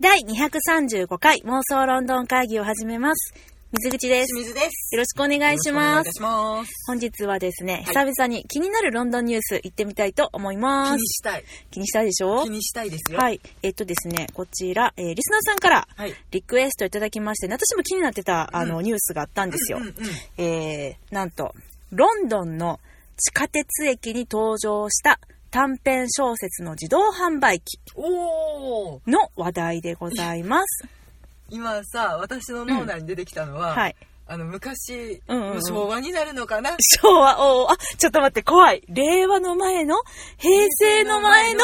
[0.00, 3.32] 第235回妄想ロンドン会議を始めます。
[3.72, 4.34] 水口です。
[4.34, 4.94] 清水です。
[4.94, 6.70] よろしくお願いしますよろしくお願いします。
[6.86, 10.94] 本日はですね、はい久々に気になるロンドンニュース行ってみたいと思いま気す。
[11.00, 11.44] にしたい。
[11.70, 12.42] 気にしたいでしょ？
[12.44, 13.18] 気にしたいですよ。。
[13.18, 13.40] はいい。
[13.62, 16.14] えっとですね、こちら、えーリスナーさんからはい。
[16.32, 19.78] リクエストいただきまして、私も気になってた、あの、うんニュースがあったんですよ。
[19.78, 19.94] うんうん。
[20.38, 21.54] えー、なんと、
[21.92, 22.80] ロンドンの
[23.16, 25.20] 地下鉄駅に登場した
[25.54, 30.88] 短編小説の自動販売機おーの話題でございます。
[31.48, 33.94] 今さ、私の脳内に出てきたのは、はい。
[34.26, 36.76] あの、昔、うんうんうん昭和になるのかな？
[37.00, 38.82] 昭和、おーあ、ちょっと待って、怖い。
[38.88, 39.94] 令和の前の、
[40.38, 41.60] 平成の前の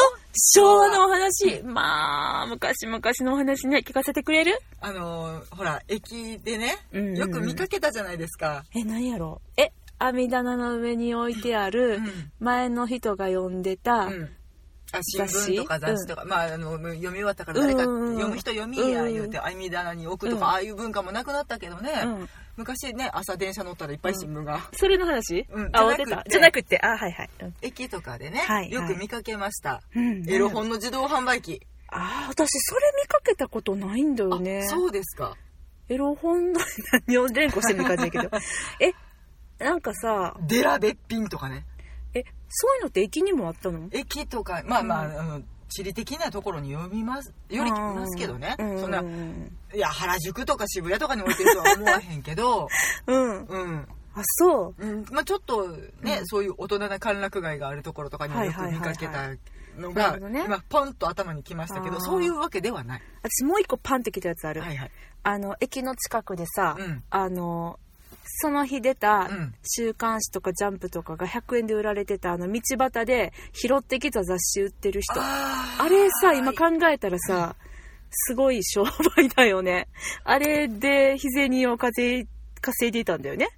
[0.55, 1.61] 昭和のお話？
[1.63, 4.57] まあ、昔々のお話ね、聞かせてくれる？
[4.79, 8.63] あの、ほら、駅でね、うんうんうんよく見かけたじゃないですか。
[8.73, 9.73] え、何やろえ、
[10.05, 14.29] 網棚の上に置いてあるうん、前の人が読んでた、うん。
[14.91, 22.29] あ、新聞とか雑誌とか、まあ、あの、読み終わったから誰かうんうんうん読む人読みや言うて、網棚に置くとか、うんああいう文化もなくなったけどね、うん。
[22.57, 25.45] 昔ね、朝電車乗ったらいっぱい新聞が、それの話？
[25.49, 26.23] うんあ、終わ。
[26.27, 27.29] じゃななくて、あ、はいはい。
[27.41, 29.81] うん駅とかでね、はいよく見かけました。
[29.95, 31.61] うんエロ本の自動販売機。
[31.89, 34.63] ああ、私それ見かけたことないんだよね。
[34.63, 35.37] あそうですか。
[35.89, 36.59] エロ本の
[37.07, 38.29] 何を連呼してる感じだけど。
[38.79, 38.93] え、
[39.61, 41.65] なんかさ、デラべっぴんとかね。
[42.13, 43.87] え、そういうのって駅にもあったの？
[43.91, 48.55] 駅とか、まあまあ、うんあの、地理的なところに読みます、より聞きますけどね。
[48.59, 49.57] うんそんなう、ん。
[49.73, 52.67] いや、原宿とか渋谷とかに置いてるとは思わへんけど、
[53.07, 53.45] うん。
[53.45, 53.87] うん。
[54.13, 54.85] あ、そう。
[54.85, 55.69] うん、まあちょっと
[56.01, 59.29] ね、うんそういう大人な歓楽街があるところとかにはよく見かけた
[59.77, 63.01] のが今ポンと頭に来ましたけど、そういうわけではない。
[63.23, 64.59] 私もう一個パンってきたやつある。
[64.61, 64.91] はいはい。
[65.23, 67.79] あの、駅の近くでさ、うんあの、
[68.23, 75.13] その日出たうん週刊誌とかジャンプとかが100円で売られてたあの道端で拾ってきた雑誌売ってる人。
[75.21, 77.55] ああーれさ、今考えたらさ、
[78.09, 78.83] すごい商
[79.15, 79.87] 売だよね。
[80.23, 82.27] あれで日銭を稼い
[82.61, 83.49] 稼いでいたんだよね。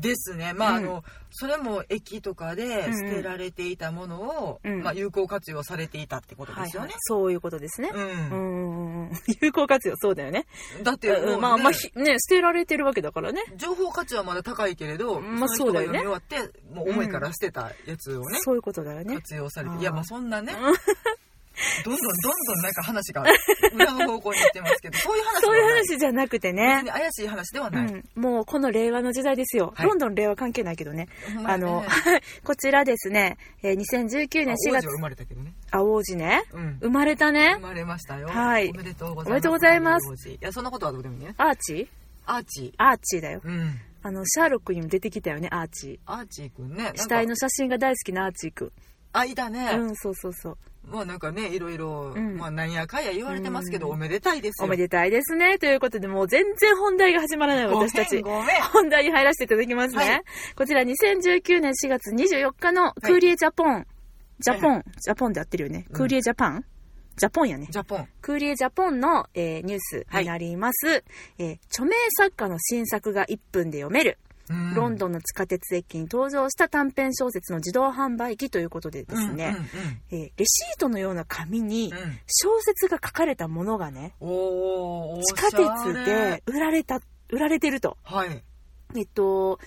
[0.00, 0.52] ですね。
[0.52, 6.94] まあ、うんあの、それも駅とかでうんうん捨てられていたものを、うんまあ、有効活用されていたってことですよね。
[6.98, 7.90] そういうことですね。
[7.92, 7.98] う。
[7.98, 9.10] うんん。
[9.40, 10.46] 有効活用、そうだよね。
[10.82, 13.42] だってもう、ね、まあまあ、ひね、捨てられてるわけだからね。
[13.56, 16.38] 情報価値はまだ高いけれど、まあそうだよね終わって、
[16.72, 19.14] もう重いから捨てたやつをね、そういうことだよね。
[19.16, 19.76] 活用されて。
[19.78, 20.52] いや、まあそんなね、
[21.84, 23.24] どんどんどんどんなんか話が
[23.74, 26.82] 裏の方向に行ってますけど、 そういう話そういう話じゃなくてね。
[26.86, 27.86] 怪しい話ではない。
[27.86, 29.72] うん、もうこの令和の時代ですよ。
[29.76, 31.08] はいロンドン令和関係ないけどね。
[31.34, 31.84] ねあの、
[32.44, 35.54] こちらですね、えー2019年4月あ王子は、生まれたけどね。
[35.70, 36.42] あ、王子ね。
[36.52, 36.78] うん。
[36.80, 37.60] 生まれたね生。
[37.60, 38.28] まれましたよ。
[38.28, 39.30] はいおめでとうございます。
[39.30, 41.34] おめでとうございますいや、そんなことはどうでもいいね。
[41.36, 41.74] アーチ？
[41.74, 41.88] ー
[42.26, 43.40] アーチアーチーだよ。
[43.40, 43.48] ー。
[43.48, 43.80] うん。
[44.04, 46.92] あの、シャーロックにも出てきたよね、アーチアーチーくんね。
[46.96, 48.72] 死体の写真が大好きなアーチーくん。
[49.12, 49.70] あ、いたね。
[49.74, 50.58] うん、そうそうそう。
[50.84, 54.66] まあなんかね、いろいろ、うんまあなんやかんや言われてますけど、うんおめでたいですよ。
[54.66, 55.58] おめでたいですね。
[55.58, 58.20] ということで、もう全然本題が始まらない私たち。
[58.20, 58.62] ごめん。
[58.72, 60.04] 本題に入らせていただきますね。
[60.04, 60.22] はい
[60.56, 63.86] こちら2019年4月24日のクーリエジャポン。
[64.40, 65.86] ジャポン、ジャポンで合ってるよね。
[65.88, 66.64] うんクーリエジャパン
[67.16, 67.68] ジャポンやね。
[67.70, 68.08] ジャポン。
[68.20, 71.04] クーリエジャポンの、えーニュースになります、
[71.38, 74.31] えー著名作家の新作が1分で読める、うん
[74.74, 79.56] ロンドンの地下鉄駅に登場した短編小説の自動販売機ということでですね、
[80.10, 81.92] えーレシートのような紙に。
[82.26, 86.42] 小説が書かれたものがね、地下鉄で。
[86.46, 87.96] 売られた、売られてると。
[88.02, 88.42] はい。
[88.96, 89.58] えっと、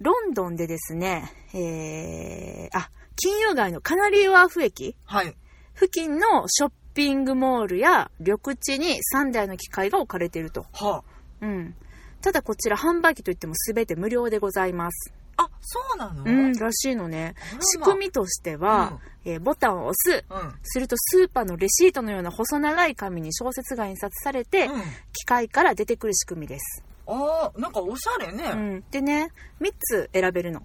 [0.00, 5.36] ロンドンでですね、えー、あ、金融街のカナリーワーフ駅はい。
[5.74, 10.66] 付近のショッピングモールや緑地に3台の機械が置かれていると。
[10.72, 11.04] は
[11.40, 11.74] うん。
[12.22, 15.12] ただこちら販売機といっても全て無料でございます。
[15.36, 15.44] あ。
[15.44, 16.24] あ、そうなの？
[16.24, 17.34] うん、らしいのね。
[17.60, 20.24] 仕組みとしては、えーボタンを押す。
[20.30, 20.54] うん。
[20.62, 24.80] するとスーパーのレシートのような細長い紙に小説が印刷されて、うん。
[25.12, 26.84] 機械から出てくる仕組みです。
[27.06, 28.50] あー、なんかおしゃれうね。
[28.52, 28.84] ん。
[28.90, 30.62] でね、3つ選べるの。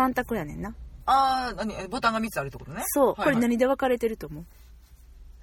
[0.00, 0.74] 3択やねんな。
[1.04, 1.74] あー、何？
[1.74, 2.82] えボタンが3つあるってことね？
[2.86, 3.06] そう。
[3.08, 4.44] はいはいこれ何で分かれてると思う？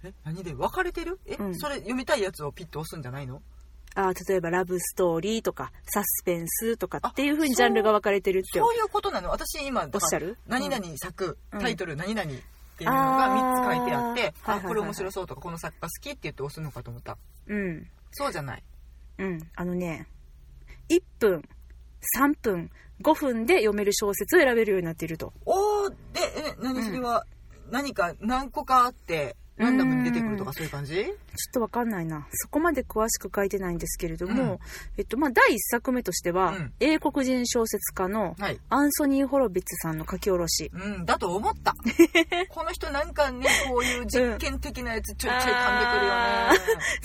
[0.04, 0.54] え、何で？
[0.54, 1.20] 分かれてる？
[1.28, 3.42] え、うんそれ読みたいやつをピッと押すんじゃないの？
[3.96, 10.38] あー例えばラブストーリーとかサスペンスとかあっていう風にジャンルが分かれてるってそういうことなの私今、おっしゃる？
[10.48, 12.34] 何々作、うんタイトル何々っ
[12.80, 17.18] ていうのが3つ書いてあって、あこれ面白そうとか、この作家好きって言って押すのかと思った。
[17.48, 17.88] うん。
[18.12, 18.64] そうじゃない。
[19.18, 19.40] うん。
[19.56, 20.08] あのね、
[20.90, 21.44] 1分、
[22.18, 22.72] 3分、
[23.02, 25.34] 5分で読める小説を選べるようになっていると。
[25.46, 25.96] おー、で、
[26.38, 27.26] え、何それは、
[27.70, 30.96] 何か何個かあって、ランダムに出てくるとかかそういう感じ？
[30.96, 31.14] ちょっ
[31.54, 32.28] とわかんないな。
[32.32, 34.60] そこまで詳しく書いてないんですけれども、うん
[34.98, 40.72] えっと、まあ、第一作目としては、うん英国人小説家のはいアンソニー・ホロビッツさんの書き下ろし。
[40.74, 41.76] うん、だと思った。
[42.50, 46.60] この人なんかね、こういう実験的なやつちょいちょい噛んでくるよあね。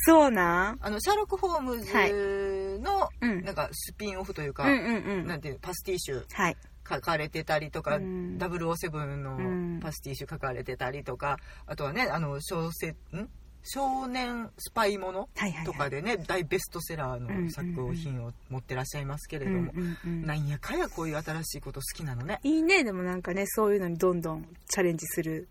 [0.06, 5.26] そうなんあの、シャーロック・ホームズの、うんなんかスピンオフというか、うんうんうん。
[5.26, 6.56] なんていうパスティッシュはい。
[6.88, 13.28] 書かれてたりとか、うん007うんのパスティッシュ書かれてたりとか、あとはね、あの、小説、ん？
[13.66, 15.64] 少年スパイものはいはいはい。
[15.64, 22.40] とかでね、大ベストセラーの作品を持ってらっしゃいますけれども、うんうんうんなんやかやこういう新しいこと好きなのね。
[22.42, 25.48] いいね、でもなんかね、そういうのにどんどんチャレンジする。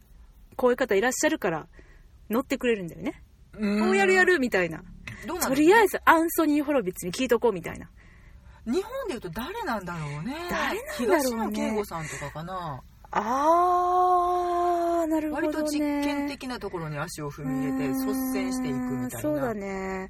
[0.56, 1.68] こういう方いらっしゃるから、
[2.30, 3.24] 乗ってくれるんだよね。
[3.58, 4.84] うんこうやるやるみたいな。
[5.26, 7.90] どうなのとりあえず、アンソニー・ホロビッツに聞いとこうみたいな。
[8.66, 10.36] 日本でいうと誰なんだろうね。
[10.50, 11.20] 誰なんだろうね。
[11.22, 12.82] 東野圭吾さんとかかな。
[13.16, 15.48] あー、なるほどね。
[15.50, 19.22] 割と実験的なところに足を踏み入れて率先していくみたいな。
[19.22, 20.10] そうだね。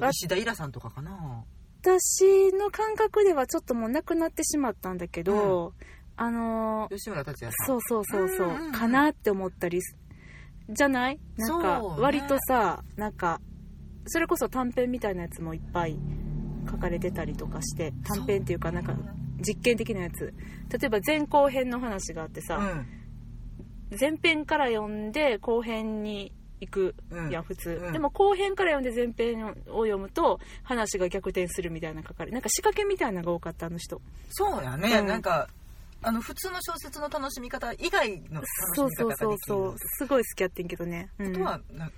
[0.00, 1.44] あ石田イラさんとかかな。
[1.82, 5.74] 私の感覚ではちょっともうなくなってしまったんだけど、
[6.16, 7.66] あのー吉村達也さん。
[7.66, 8.72] そうそうそうそう、うんうんうん。
[8.72, 9.96] かなって思ったりす
[10.70, 11.18] じゃない？
[11.36, 13.40] なんか割とさ、なんか
[14.06, 15.98] それこそ短編みたいなやつもいっぱい
[16.70, 18.94] 書かれてたりとかして短編っていうかなんか
[19.46, 20.32] 実験的なやつ。
[20.70, 22.86] 例えば前後編の話があってさ、うん。
[23.98, 26.94] 前編から読んで後編に行く。
[27.10, 27.42] うん。
[27.42, 27.92] 普通、うん。
[27.92, 34.00] でも後編から読んで前編を読むと話が逆転するみたいな書かれなんか仕掛けみたいなのが多かったあの人。
[34.30, 35.06] そうやね、うん。
[35.06, 35.48] なんか
[36.02, 38.46] あの普通の小説の楽しみ方以外の楽
[38.76, 41.34] そうそうしみ方ができるそうそうすごい好きやってんけどね、うん。
[41.34, 41.90] あとはな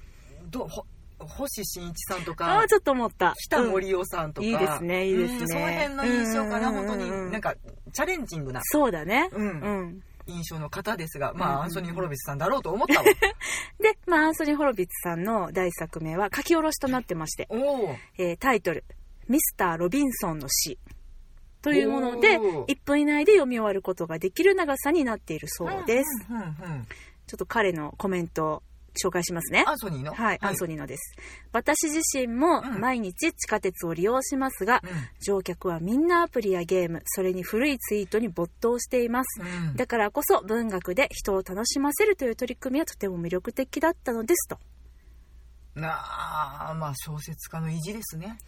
[0.48, 0.68] ど
[1.18, 3.34] 星新一さんとあかあちょっと思った。
[3.36, 5.38] 北森夫さんとか、いいですねいいですね。
[5.40, 6.76] うんその辺の印象からうん。
[6.76, 7.54] うんうん本当になんか
[7.92, 9.28] チャレンジングなそうだね。
[9.32, 9.60] うん。
[9.60, 10.02] うん。
[10.26, 13.04] 印象の方ですが、まうんうんあ、アンソニー・ホロビスさんだろうと思ったわ。
[13.80, 17.48] で、まあ、アンソニー・ホロビッツさんの第一作目は書き下ろしとなってまして。
[18.18, 18.84] えータイトル
[19.28, 20.78] 「ミスター・ロビンソンの詩」
[21.62, 22.66] というものでおー。
[22.66, 26.86] 1分以内で読み終わることができる長さになっているそうです、うんうんうんうん。
[27.26, 28.62] ちょっと彼のコメントを
[29.02, 29.64] 紹介しますね。
[29.66, 30.14] アンソニーの？
[30.14, 31.16] はい、アンソニーのです。
[31.52, 32.80] 私自身もうん。
[32.80, 34.80] 毎日地下鉄を利用しますが、
[35.20, 39.40] 乗客はみんなアプリやゲームそれに古いツイートに没頭しています。
[39.40, 39.76] うんうん。
[39.76, 44.58] だからこそ文学で人を楽しませるという取り組みはとても魅力的だったのですと。
[45.76, 48.38] なあまあ小説家の意地ですね。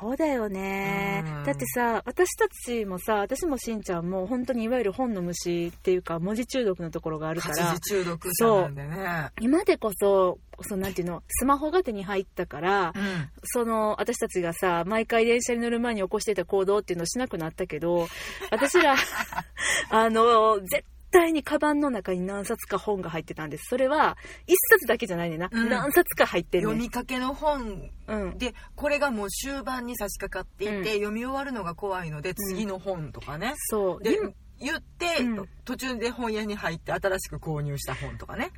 [0.00, 1.24] そうだよね。
[1.24, 1.44] うん。
[1.44, 7.78] だってさ、私たちもさ、私もしんちゃんも本当にいわゆる本の虫っていうか文字中毒のところがあるから。
[7.80, 9.30] 中毒者なんでね。
[9.40, 13.30] 今でこそ、そのなんていうの、スマホが手に入ったから、うん。
[13.44, 18.06] その私たちがさ毎回電車に乗る前に起こしていた行動っていうのをしなくなったけど
[18.50, 18.94] 私ら
[19.90, 23.66] あの絶対にカバンの中に何冊か本が入ってたんです。
[23.68, 24.16] それは
[24.46, 25.68] 一冊だけじゃないねんな、うん。
[25.68, 26.70] 何冊か入ってんねん。
[26.70, 30.84] 読みかけの本うん、でこれがもう終盤に差し掛かっていて、うん。
[30.84, 34.00] 読み終わるのが怖いので次の本とかね、でそう。
[34.04, 34.32] 今
[34.62, 35.48] 言って、うん。
[35.64, 38.50] 途中で本屋に入って新しく購入した本とかね。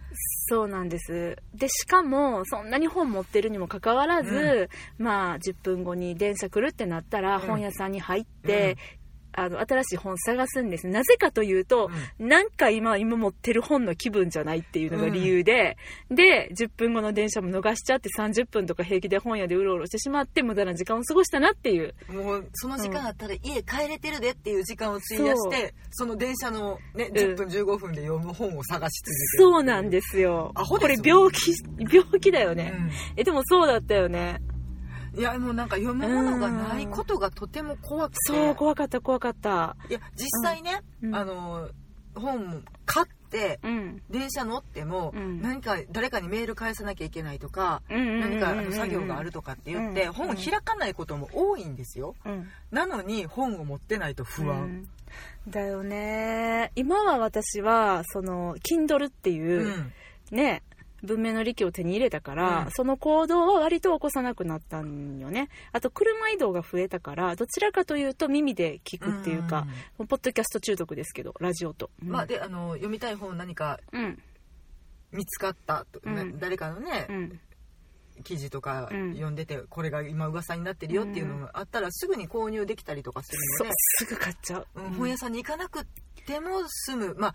[0.49, 1.37] そうなんです。
[1.55, 4.69] でしかもそんなに本持ってるにもかかわらず、
[4.99, 7.41] まあ10分後に電車来るってなったらうん。
[7.43, 8.77] 本屋さんに入って、
[9.37, 10.87] あの新しい本探すんです。
[10.87, 15.77] なぜかというと、うなんか今今持ってる本の気分じゃないっていうのが理由で、
[16.11, 21.95] で10分後の電車も逃しちゃって30分とか平気で本屋でうろうろしてしまって無駄な時間を過ごしたなっていう。
[22.09, 30.53] もうその時間あったら家帰れてるでっていう時間を費やして、その電車の、ね、10分15分で読む本を探し続けるそうなんですよ。
[30.55, 32.73] アホこれですよ病気病気だよね、
[33.17, 34.39] えでもそうだったよね。
[34.49, 34.54] うん
[35.17, 38.19] いやもうなんか読むものがないことがとても怖くて。
[38.27, 39.77] そう怖かった怖かった。
[39.89, 41.15] いや実際ね、うん。
[41.15, 41.69] あの
[42.15, 44.03] 本も買ってうん。
[44.11, 45.43] 電車乗っても、うん。
[45.43, 50.13] 何か誰かにメール返さなきゃいけないとか、何かあの作業があるとかって言って、うん。
[50.13, 52.15] 本を開かないことも多いんですよ。
[52.25, 52.49] うん。
[52.71, 54.89] なのに本を持ってないと不安、うん。
[55.49, 56.71] だよね。
[56.77, 59.93] 今は私はその Kindle っていうう、ん。
[60.31, 60.63] ね
[61.05, 62.71] 文明の利器を手に入れたから、うん。
[62.73, 65.49] その行動は割と起こさなくなったんよね。
[65.73, 69.67] あと車移動が増えたからどちらかというと耳で聞くっていうか、
[69.99, 72.09] もうポッドキャスト中毒ですけどラジオと、うん。
[72.11, 74.23] まあであの読みたい本何かうん。
[75.13, 76.01] 見つかったと、
[76.41, 77.41] 誰かのね、うん。
[78.25, 79.13] 記事とかうん。
[79.13, 84.91] 読んでて、これが今噂になってるよっていうのがあったらすぐに購入できたりとかするので、すぐ買っちゃう、うん。
[84.95, 85.85] 本屋さんに行かなく
[86.27, 87.15] ても済む。
[87.17, 87.35] まあ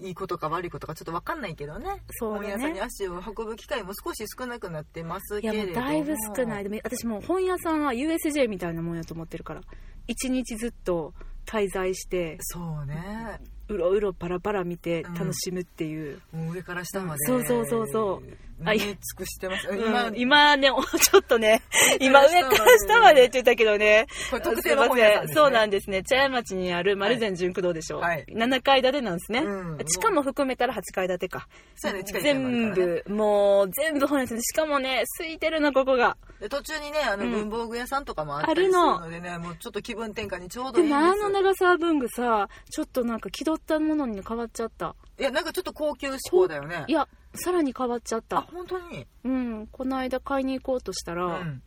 [0.00, 2.02] いいことか悪いことかちょっと分かんないけどね。
[2.10, 2.46] そうだね。
[2.48, 5.86] 本屋さんに足を運ぶ機会も少し少なくなってますけれども。
[5.86, 6.64] だいぶ少ない。
[6.64, 9.60] でも私もう本屋さんは USJ みたいなもんやと思ってるから。
[10.06, 11.14] 一日ずっと
[11.46, 13.40] 滞在してそうね。
[13.68, 19.68] うろうろパラパラ見て楽しむっていう、もう上から下まで、そうそうそうそうあい埋め尽くしてます。
[19.68, 21.62] うん今、今ね、お ちょっとね、
[22.00, 24.06] 今上から下までって言ったけどね。
[24.30, 25.34] これ特定の本屋さんね。
[25.34, 26.02] そうなんですね。
[26.02, 27.98] 茶屋町にある丸善純駆動でしょ。
[27.98, 29.40] はい7階建てなんですね。
[29.40, 31.48] うん地下も含めたら8階建てか。
[31.74, 36.16] そうやね、近い近い全部、もう、全部本屋さんで、しかもね、空いてるの、ここが。
[36.40, 44.94] で途中にね、あの、うん文房具屋さんとかもあったりするのでね、もうちょっと気分転換にちょうどいいんですあの長沢文具さ、ちょっとなんか気取ったものに変わっちゃった。
[45.18, 46.92] いや、なんかちょっと高級志向だよねい。
[46.92, 48.40] や、さらに変わっちゃっあ、た。
[48.42, 49.06] 本当に？
[49.24, 51.62] うん、この間買いに行こうとしたうら、ん。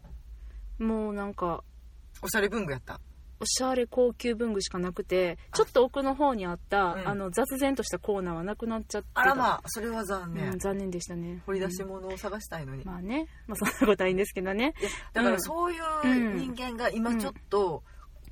[0.80, 1.64] もうなんか、
[2.22, 3.00] おしゃれ文具やった？
[3.40, 10.54] おしゃれ高級文具しかなくてちょっと奥の方にあったうんあの雑然としたコーナーはなくなっちゃってたあらまあ、それは残念。
[10.54, 12.84] うん、残念でしたね掘り出し物を探したいのに。
[12.84, 17.84] まあね、まあ、そんなことはいいんですけどねいやだからそういう人間が今ちょっと、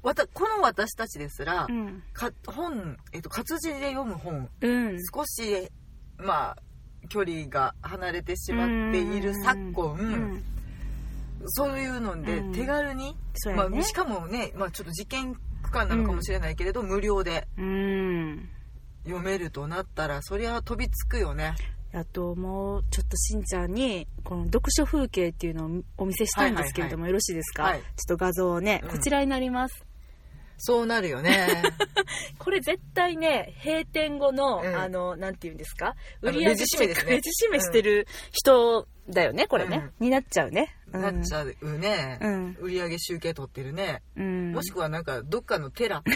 [0.05, 2.03] わたこの私たちですら、うん。
[2.13, 4.99] か本、えっと、活字で読む本うん。
[5.11, 5.67] 少し
[6.17, 6.57] まあ
[7.09, 10.43] 距離が離れてしまっている昨今、うん。
[11.47, 12.51] そういうのでうん。
[12.53, 13.15] 手軽に、
[13.47, 13.53] ね。
[13.55, 18.47] まあ、しかもね、まあ、ちょっと事件区間なのかもしれないけれど、無料でうん。
[19.05, 21.55] 読めるとなったらそりゃ飛びつくよね。
[21.95, 22.83] あともう。
[22.91, 27.79] ちょっとしんちゃんにこの読書風景っていうのをお見せしたいんですけれども、よろしいですか、はい。
[27.79, 28.89] ちょっと画像をねうん。
[28.89, 29.85] こちらになります、
[30.57, 31.47] そうなるよね。
[32.39, 34.75] これ絶対ね閉店後の、うん。
[34.75, 35.95] あのなんていうんですか？
[36.21, 37.11] 売り上げレジ締めですね。
[37.13, 41.01] レジ締めしてる人だよねこれね、になっちゃうね、うん。
[41.01, 42.57] なっちゃうね、うん。
[42.59, 44.51] 売り上げ集計取ってるね、うん。
[44.53, 46.01] もしくはなんかどっかの寺。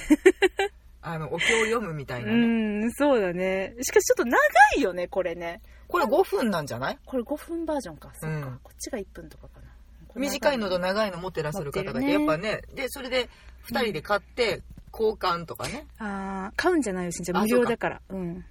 [1.02, 3.74] あのお経を読むみたいなうね、ん、そうだね。
[3.82, 4.38] しかしちょっと長
[4.76, 5.62] いよね、これね。
[5.88, 6.98] これ5分なんじゃない？
[7.06, 8.12] これ5分バージョンか。
[8.16, 8.36] そっか。
[8.38, 8.60] うん。
[8.62, 9.68] こっちが1分とかかな。
[10.16, 12.62] 短いのと長いの持ってらっしゃる方がいて、や持っぱね。
[12.74, 13.30] でそれで
[13.68, 14.62] 2人で買って
[14.92, 15.88] 交換とかね。
[15.98, 18.02] あー買うんじゃないよ、しんちゃ無料だから。
[18.10, 18.46] うん。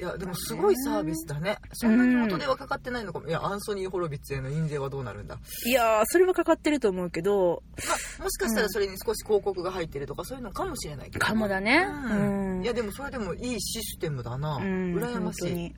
[0.00, 1.58] いやでもすごいサービスだね。
[1.74, 3.28] そんなに元ではかかってないのかも。
[3.28, 11.86] いやアンソニー・ホロビッツへの印税はどうなるんだ、いやー、それはかかってると思うけど、まあ、もしかしたらそれに少し広告が入ってるとかそういうのかもしれないけど、かもだね。
[11.88, 12.56] うん。
[12.56, 12.64] うん。
[12.64, 15.40] いやでもそれでもいいシステムだな、うん、羨ましい。
[15.42, 15.74] 本当に。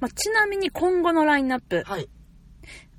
[0.00, 2.08] まあ、ちなみに今後のラインナップ、はい。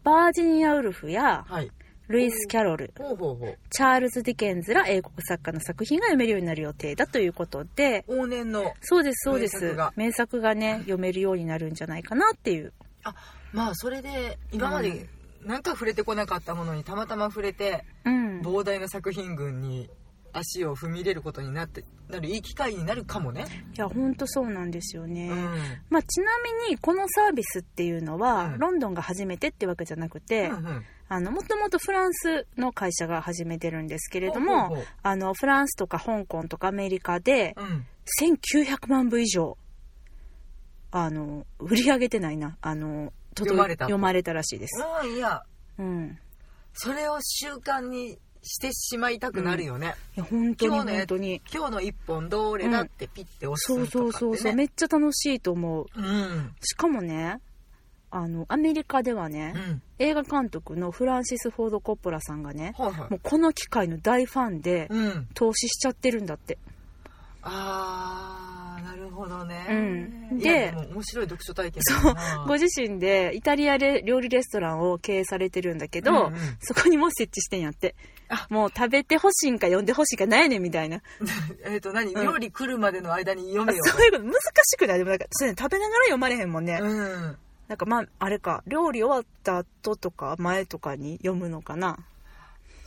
[0.03, 1.71] バージニア・ウルフやはい
[2.13, 3.57] ルイス・キャロル、ほうほうほう。
[3.69, 9.75] チャールズ・ディケンズら英国作家の作品が読めるようになる予定だということで、往年のそうです、そうです。
[9.95, 10.53] 名作が。
[10.55, 12.73] ね、読めるようになるんじゃないかなっていう。
[13.03, 13.15] あ
[13.51, 15.07] まあそれで今まで
[15.43, 15.63] なん。
[15.63, 18.41] か触れてこなかったものにたまたま触れてうん。
[18.41, 19.89] 膨大な作品群に
[20.31, 25.29] 足を踏み入れることになってなるいい機会になるかもね、いや、ほんとそうなんですよね。
[25.29, 25.37] うん。
[25.89, 26.31] まあ、ちな
[26.67, 28.59] みに、このサービスっていうのは、うん。
[28.59, 37.85] ロンドンが初めてってわけじゃなくて、うんうんあの、もともとフランスの会社が始めてるんですけれども、ほうほうあの、フランスとか香港とかアメリカで、うん。
[38.19, 39.55] 1900万部以上、
[40.89, 43.89] あの、売り上げてないな、あの、読まれたと。
[43.89, 44.83] 読まれたらしいです。
[44.83, 45.43] ああいや。
[45.77, 46.17] うん。
[46.73, 51.41] それを習慣にしてしまいたくなるよね、いや、本当に今日のや本当に。
[51.53, 55.85] 今日の一本どれだってピッて押すそうとかって、ね、そうそうそう、めっちゃ楽しいと思う。
[55.95, 56.55] うん。
[56.61, 57.37] しかもね、
[58.15, 59.81] あの、アメリカではね、うん。
[59.97, 63.09] 映画監督のフランシス・フォード・コッポラさんがね、はいはい。
[63.09, 65.27] もうこの機械の大ファンで、うん。
[65.33, 66.57] 投資しちゃってるんだって。
[67.41, 69.65] あーなるほどね、
[70.31, 70.37] うん。
[70.39, 72.13] でも面白い読書体験そう
[72.47, 76.39] ご自身でイタリアで料理レストランを経営されてるんだけど、うんうん。
[76.61, 77.95] そこにも設置してんやって。
[78.29, 78.47] あ。
[78.49, 81.01] もう食べてほしいんか読んでほしいかないねんみたいな。
[81.65, 82.23] えっと何、うん。
[82.23, 83.83] 料理来るまでの間に読あめよ。
[83.83, 84.23] そういうこと。
[84.23, 84.97] 難しくない？
[84.99, 86.79] でもなんか、それね食べながら読まれへんもんね。
[86.81, 86.87] う
[87.31, 87.37] ん
[87.73, 91.97] なんかまあ、あれか、料理終わった後とか前とかに読むのかな？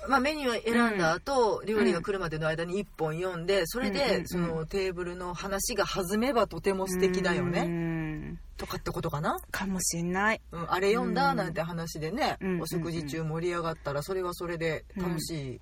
[0.09, 10.41] まあ、メニューを選んだ後、料理が来るまでの間に1本読んでそれうんうんでうんそのテーブルの話が弾めばとても素敵だようねんとかってことかな、かもしんない。
[10.53, 15.61] うん、あれ読んだなんて話でね、うんお食事中盛り上がったらそれはそれで楽しい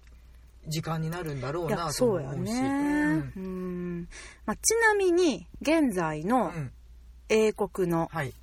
[0.69, 2.61] 時間になるんだろうなとそうや思うしね。
[3.38, 4.09] うん。
[4.45, 6.71] まあ、ちなみに、現在うんのうん
[7.31, 8.35] 英国の、はい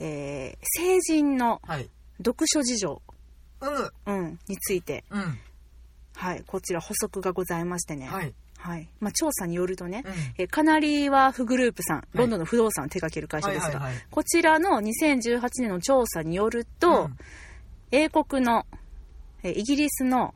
[0.00, 1.88] えー成人のはい。
[2.18, 3.02] 読書事情、
[3.60, 5.38] うむうん、について、うん。
[6.14, 8.06] はい、こちら補足がございましてね。
[8.06, 8.32] はい。
[8.58, 8.88] はい。
[9.00, 10.12] まあ、調査によるとね、うん。
[10.38, 14.06] えーカナリーワーフグループさん、ロンドンの不動産を手掛ける会社ですが、はいはいはい。
[14.10, 17.16] こちらの2018年の調査によると、うん。
[17.90, 18.64] 英国の、
[19.42, 20.34] えーイギリスの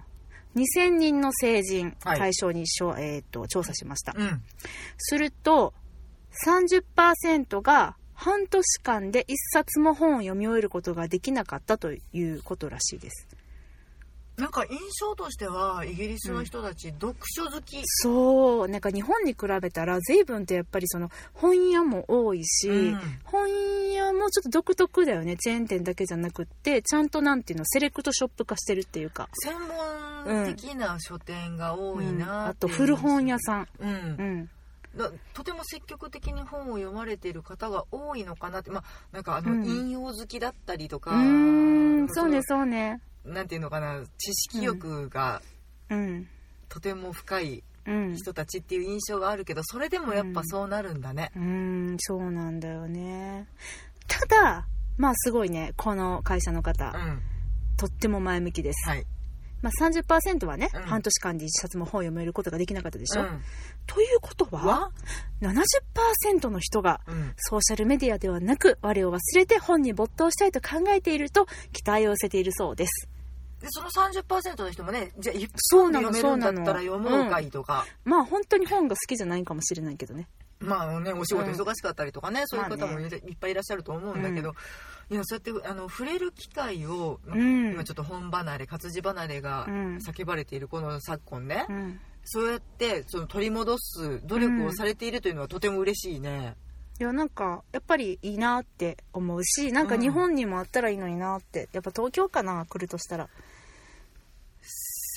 [0.57, 2.19] 2000人の成人はい。
[2.19, 4.12] 対象にしょ、えーと調査しました。
[4.17, 4.43] うん。
[4.99, 5.73] すると、
[6.47, 13.26] 30%が半年間で一冊も本を読み終えることができなかったということらしいです。
[14.36, 17.80] なんか印象としてはイギリスの人たち、読書好き。
[17.84, 18.68] そう。
[18.68, 23.00] なんか日本に比べたら随分とやっぱりその本屋も多いし、うん。
[23.24, 23.48] 本
[23.92, 25.36] 屋もちょっと独特だよね。
[25.36, 29.30] チェーン店だけじゃなくってちゃんとなんていうのセレクトショップ化してるっていうか。
[29.32, 29.54] 専
[30.26, 32.18] 門的な書店が多いうん。
[32.18, 33.68] なあと古本屋さん。
[33.78, 33.90] うん。
[33.90, 34.44] うん。
[34.44, 34.50] だ
[35.35, 39.64] とても積極的に本を読まれている方が多いのかなってまあなんかあの、うん。
[39.66, 43.00] 引用好きだったりとうかーんそうねそうね。
[43.25, 45.42] のなんていうのかな知識欲が
[45.90, 46.28] うん。
[46.68, 48.16] とても深いうん。
[48.16, 51.42] 人たちっていう印象があるけどそれでもやっぱそうなるんだね、うー
[51.94, 53.47] んそうなんだよね。
[54.06, 54.66] ただ
[54.99, 57.23] まあすごいねこの会社の方、うん。
[57.76, 59.06] とっても前向きです、はい、
[59.62, 60.83] まあ、30%はね、うん。
[60.83, 63.43] 半年間で一冊も本を読めることができなかったでしょ、うん。
[63.87, 64.90] ということはは
[65.40, 67.35] ？70%の人がうん。
[67.37, 73.09] ソーシャルメディアではなく我を忘れて本に没頭したいと考えていると期待を寄せているそうです。
[73.61, 80.29] でその30%の人もねじゃあ1そうなの分で読めるんだったら読もうかいとか、まあ本当に本が好きじゃないかもしれないけどね
[80.61, 83.09] まあねお仕事忙しかったりとかね、そういう方まあね。
[83.09, 84.55] もいっぱいいらっしゃると思うんだけど、
[85.11, 87.73] いやそうやってあの触れる機会を、うん。
[87.73, 89.97] 今ちょっと本離れ活字離れがうん。
[89.97, 92.00] 叫ばれているこの昨今ね、うん。
[92.25, 96.55] そうやってその取り戻す努力をされているというのはとても嬉しいね、
[97.00, 103.31] いやなんかやっぱりいいなって思うしなんか日本にもあったらいいのになってやっぱ東京かな来るとしたら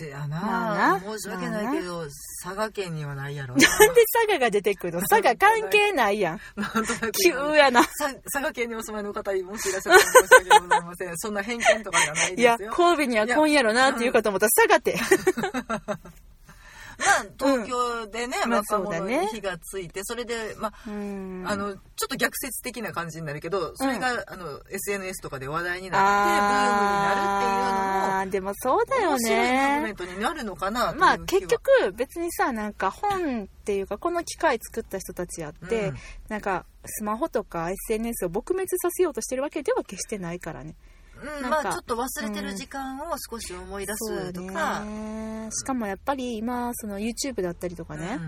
[0.03, 0.99] せやな,、まあな。
[0.99, 2.05] 申し訳ないけど、
[2.43, 3.55] 佐賀県にはないやろ。
[3.55, 5.01] ななんで佐賀が出てくるの？
[5.07, 6.41] 佐賀関係ないやん。
[6.55, 7.83] なんとなく急やな。
[7.83, 7.89] さ
[8.31, 11.17] 佐賀県にお住まいの方もしいらっしゃったら申し訳ございません。
[11.17, 12.73] そんな偏見とかじゃないいやですよ。
[12.73, 14.97] 神戸には今やろなって言うかと思ったら佐賀って
[15.67, 15.97] ま
[16.99, 19.15] あ東京でね、まあ若そうだね。
[19.17, 21.43] 者に火がついてそれでまあうん。
[21.47, 28.29] あのちょっと逆説的な感じになるけどそれが、あの SNS とかで話題になってブームになるっていうのもあー。
[28.29, 35.97] でもそうだよ面白いムーブメねントになるのかなという気はまあ結局別にさなんか本っていうかこの機械作った人たちやって、うん。
[36.29, 40.75] なんかスマホとか SNS を撲滅させようとしてるわけでは決してないからね
[41.23, 41.49] うん。
[41.49, 45.49] まあちょっと忘れてる時間を少し思い出すとか、ね。
[45.51, 48.19] しかもやっぱり今その YouTube だったりとかね、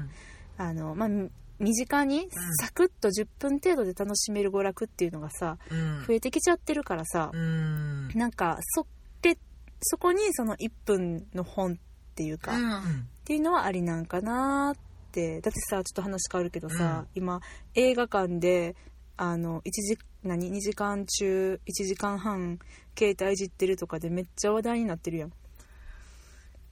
[0.57, 2.27] あのまあみ身近に
[2.61, 5.77] サクッと10分程度で楽しめる娯楽っていうのがさうん。
[5.99, 8.09] うん増えてきちゃってるからさ、うん。
[8.13, 8.85] なんかそ
[9.23, 9.37] れ
[9.81, 11.75] そこにその1分の本っ
[12.15, 13.07] ていうか、っうん。
[13.25, 14.75] ていうのはありなんかなっ
[15.11, 15.39] て。
[15.41, 17.39] だってさちょっと話変わるけどさ、今
[17.73, 18.75] 映画館で
[19.15, 22.59] あの1時何？2時間中1時間半
[22.97, 25.33] 携帯いじってるとかでめっちゃ話題になってるやん。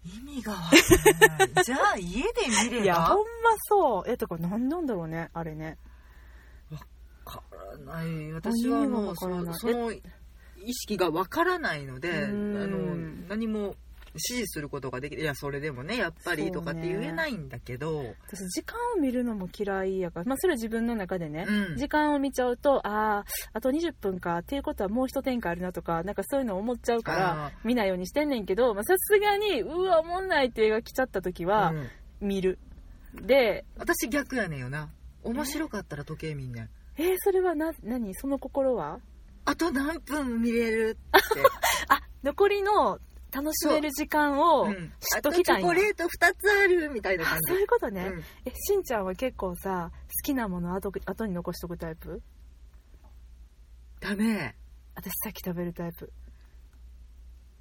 [0.06, 1.50] 意味がわからない。
[1.64, 2.30] じゃあ家で
[2.66, 2.84] 見れば？
[2.84, 3.24] いやほんま
[3.70, 4.10] そう。
[4.12, 5.78] えとか何なんだろうねあれね。
[6.72, 6.80] わ
[7.26, 8.32] からない。
[8.34, 10.02] 私はもうその意
[10.74, 13.22] 識がわからないのであうん。
[13.24, 13.76] の何も
[14.14, 21.78] 指示することができいやそれでもねやっぱりとかって言えないんだけど、私時間を見るのも嫌いやから、まあ、それは自分の中でね、うん。
[21.78, 31.90] 時間を見ちゃうとあああと20分かっていうことはもう一展開あるなとかなんかそういうの思っちゃうかあら見ないようにしてんねんけどまあさすがにうわおもんないって映画来ちゃった時はうん。
[32.28, 32.60] 見る、
[33.16, 34.90] で私逆やねんよな。
[35.24, 36.70] 面白かったら時計見んねん。
[36.98, 38.14] えーそれはな何？
[38.16, 39.00] その心は？
[39.46, 41.40] あと何分見れるって。
[41.90, 43.00] あ残りの
[43.34, 44.70] 楽しめる時間をう。
[44.70, 44.74] ん。
[44.74, 47.54] 知っあときたいんやョコレート2つあるみたいな感じ。
[47.54, 48.24] そういうことね、うん。
[48.46, 52.22] えしんちゃんは結構さ好きなもの後後に残しとくタイプ？
[54.00, 54.56] ダメ。
[54.96, 56.12] 私先食べるタイプ。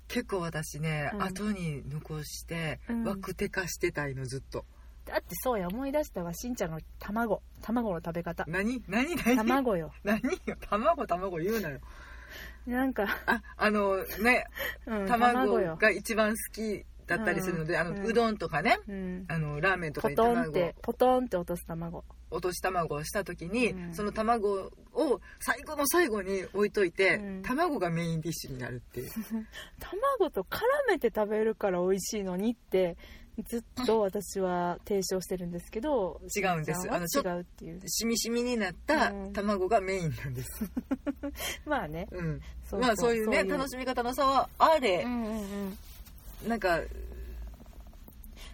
[0.08, 1.22] 結構私ね、うん。
[1.22, 3.04] 後に残して、うん。
[3.04, 4.66] ワクテカしてたいのずっと。
[5.06, 5.68] だってそうや。
[5.68, 6.35] 思い出したわ。
[6.35, 7.42] しんちゃんの卵。
[7.62, 8.44] 卵の食べ方。
[8.46, 8.82] 何？
[8.87, 9.16] 何？
[9.16, 9.37] 何？
[9.37, 9.92] 卵よ。
[10.04, 10.56] 何よ？
[10.61, 11.80] 卵卵言うなよ
[12.66, 14.47] なんか、ああのね
[14.87, 18.07] うん、卵よ、が一番好きだったりするので、あのうん。
[18.07, 18.79] うどんとかね。
[18.88, 22.05] うん、あのラーメンとかポに卵トンってポトンって落とす卵。
[22.31, 23.95] 落とし卵をした時に、うん。
[23.95, 27.42] その卵を最後の最後に置いといて、うん。
[27.42, 29.11] 卵がメインディッシュになるっていう。
[29.81, 32.97] 卵と絡めて食べるから美味しいのにって
[33.47, 36.90] ずっと私は提唱してるんですけど違うんです。
[36.90, 37.81] あの違うっていう。
[37.88, 39.33] しみしみになったうん。
[39.33, 40.49] 卵がメインなんです、
[41.66, 42.09] まあね。
[42.11, 42.40] うん。
[42.64, 45.03] そうまあそういうね楽しみ方の差はあれ。
[45.05, 45.79] う、んうん
[46.42, 46.49] うん。
[46.49, 46.81] なんか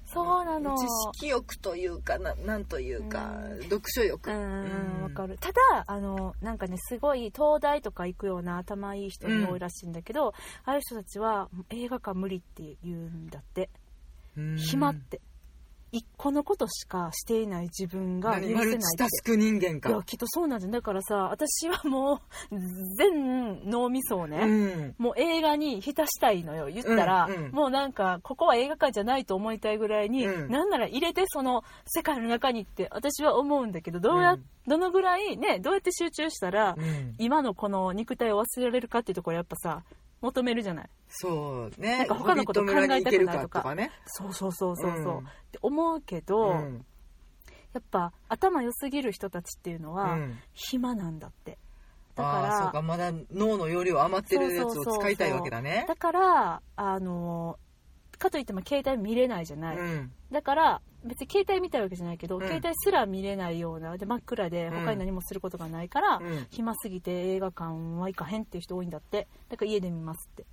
[0.07, 0.77] そうなの。
[0.79, 0.87] 知
[1.19, 3.63] 識欲というかななんというか、うん。
[3.65, 5.03] 読書欲、うんうんうん。
[5.03, 5.37] わかる。
[5.39, 13.69] ただあのなんかねすごい東大とか行くような頭いい人に多いらしいんだけど、ああいう人たちは映画館無理って言うんだって。
[14.37, 14.57] うん。
[14.57, 15.21] 暇って
[15.91, 18.79] 一個のことしかしていない自分が許せないって。
[18.79, 22.21] チタスク人間いやかきっとそうなんじゃんだからさ私はも
[22.51, 22.57] う
[22.97, 24.95] 全脳みそをね、うん。
[24.99, 26.69] もう映画に浸したいのよ。
[26.69, 27.53] 言ったら、うんうん。
[27.53, 30.51] もうなんかここは映画館じゃないと思いたいぐらいに、うん。
[30.51, 34.45] なんなら入れてその世界の中にって私は思うんだけどどうや、うん。
[34.67, 37.15] どのぐらいねどうやって集中したら、うん。
[37.19, 39.83] 今のこの肉体を忘れられるかっていうところやっぱさ
[40.21, 40.91] 求めるじゃない。
[41.09, 41.99] そうね。
[41.99, 43.61] なんか他のこと考えたくないとか。
[43.61, 43.91] とかね。
[44.07, 45.19] そうそうそうそうそう、うん。
[45.19, 46.85] って思うけど、うん。
[47.75, 50.39] やっぱ頭良すぎる人たちっていうのは、うん。
[50.55, 51.59] 暇なんだって。
[52.15, 52.73] だああそうか。
[52.73, 55.85] かまだ脳の容量余ってるやつを使いたいわけだね。
[55.89, 57.59] らだからあの
[58.19, 60.13] かといっても携帯見れないじゃない、うん。
[60.31, 62.43] だから別に携帯見たいわけじゃないけど、うん。
[62.43, 66.47] 携帯すら見れないようなで真っ暗で他に何もすることがないから、うん。
[66.51, 69.29] 暇すぎて映画館は行かへんっていう人多いんだって。
[69.49, 70.45] だから家で見ますって。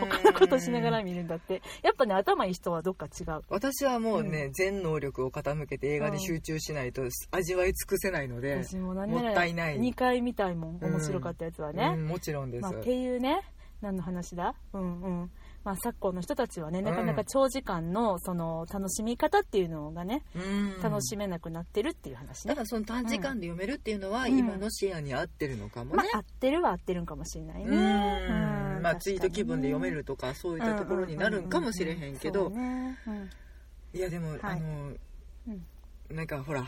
[0.00, 1.62] 他のことしながら見るんだって。
[1.82, 3.42] やっぱね頭いい人はどっか違う。
[3.48, 9.78] 私はもうね、全能力を傾けて映画に集中しないと味わい尽くせないので、私ももらったいない。
[9.78, 13.40] 2回見たいもん面白かったやつはね、うんもちろんです、まあ、っていうね。
[13.80, 14.54] 何の話だ？
[14.74, 15.30] うんうん
[15.64, 20.82] まあ昨今の人たちはねなかなか長時間のその楽しみ方っていうのがね、うん。
[20.82, 22.50] 楽しめなくなってるっていう話ね。
[22.50, 24.38] だからその短時間で読めるっていうのは、うん。
[24.38, 27.68] 今の視野に合ってるのかもね、まあ合ってるは合ってるんかもしれないね。
[27.68, 28.76] うん。
[28.76, 28.82] うん。
[28.82, 32.52] まあツイート気分で読めるとかそういったところになるんかもしれへんけど、
[33.92, 34.92] いやでも、あの、
[36.10, 36.64] なんかほら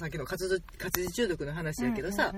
[0.00, 2.32] さっきの活字中毒の話やけどさ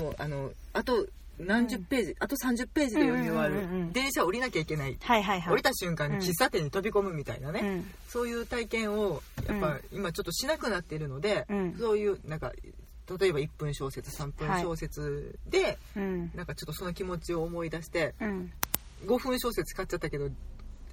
[0.00, 1.06] もうあのあと
[1.46, 5.52] 何十ページ、あと30ページで読み終わる、電車降りなきゃいけない、はいはいはい。
[5.52, 7.90] 降りた瞬間に喫茶店に飛び込むみたいなね、うん。
[8.08, 11.76] そういう体験をやっぱ今ちょっとしなくなっているので、うん。
[11.78, 12.52] そういうなんか
[13.18, 16.30] 例えば1分小説3分小説で、うん。
[16.34, 18.52] なんかちょっとその気持ちを思い出してうん。
[19.06, 20.28] 5分小説買っちゃったけど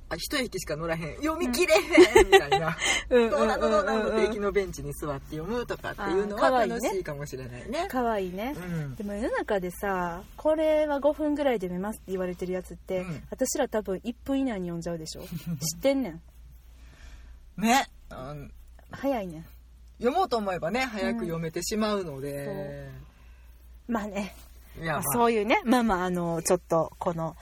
[0.10, 1.16] あ一駅しか乗らへん。
[1.18, 2.78] 読み切れへんみたいな。
[3.10, 7.88] うんどうなのどうなの駅のベンチに座って読むとかっていうのは楽しいかもしれないね。
[7.90, 8.56] かわいいね。
[8.56, 8.96] うん。
[8.96, 13.24] でも世の中でさこれは5分ぐらいで見ますって言われてるやつって、うん。
[13.30, 15.24] 私ら多分1分以内に読んじゃうでしょ。
[15.60, 16.22] 知ってんねん。
[17.58, 18.52] ね、うん
[18.92, 19.40] 早いね。
[19.40, 19.46] ん
[20.00, 22.90] 読もうと思えばね早く読めてしまうので、
[23.88, 24.34] まあね、
[24.78, 25.02] まあいやまあ。
[25.12, 25.62] そういうね。
[25.66, 27.36] まあまああのちょっとこの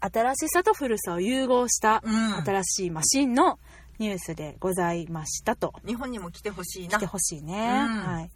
[0.00, 2.44] 新しさと古さを融合したうん。
[2.44, 3.58] 新しいマシンの
[3.98, 5.74] ニュースでございましたと。
[5.86, 6.98] 日本にも来てほしいな。
[6.98, 7.58] 来てほしいね、うん。
[7.58, 8.30] はい。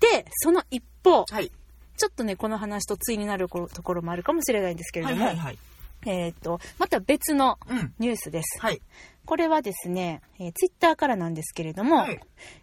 [0.00, 1.50] でその一方はい。
[1.96, 5.58] ちょっとねこの話と対になるところもあるかもしれないんですけれども、はいはいはい。
[6.06, 7.94] えっ、とまた別のうん。
[7.98, 8.60] ニュースです。
[8.60, 8.82] はい。
[9.26, 12.20] これはですね、えー、ツイッターからなんですけれども、はい。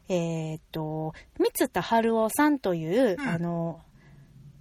[0.10, 3.28] えっ、と三田春夫さんという、うん。
[3.28, 3.80] あの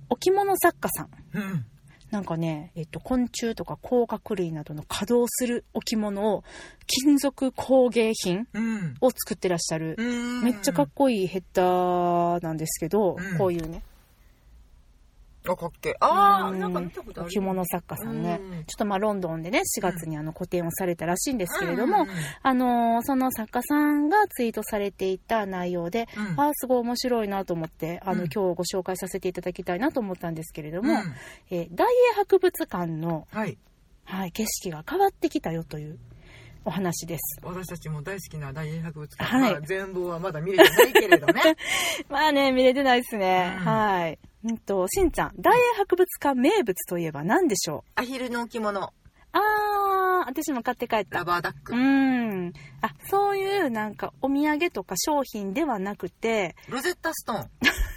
[0.09, 1.09] 置物作家さん。
[1.35, 1.67] うん
[2.11, 6.45] なんかね、えっと、昆虫とか甲殻類などの稼働する置物を
[6.87, 8.95] 金属工芸品うん。
[9.01, 10.43] を作ってらっしゃる、うん。
[10.43, 13.39] めっちゃかっこいいヘッダーなんですけど、うん。
[13.39, 13.83] こういうね
[15.53, 15.95] あかっけえ。
[16.01, 16.57] あうん。
[16.57, 17.29] ーなんか見たことある。
[17.29, 18.65] 置物作家さんね、うん。
[18.65, 22.07] ちょっとまあロンドンでね4月にあの個展をされたらしいんですけれども、
[22.43, 26.41] あのーその作家さんがツイートされていた内容で、うん。
[26.41, 28.29] あーすごい面白いなと思ってあの、うん。
[28.29, 30.99] 今日ご紹介させていただきたいなと思ったんですけれども、うん。
[31.51, 33.59] えー大英博物館の、はい。
[34.09, 35.99] はい、景色が変わってきたよという
[36.67, 37.39] お話です。
[37.45, 41.41] 私たちも大好きな大英博物館、はいまあ全貌はまだ見れてないけれどね
[42.11, 43.55] まあね、見れてないですね。
[43.59, 44.19] うんはい。
[44.45, 48.01] うんと、しんちゃん、大英博物館名物といえば何でしょう？
[48.01, 48.93] アヒルの置物
[49.33, 52.53] あー、私も買って帰った rubber duck、うーん。
[52.81, 57.51] あ、そういうなんかお土産とか商品ではなくて、ロゼッタストーン、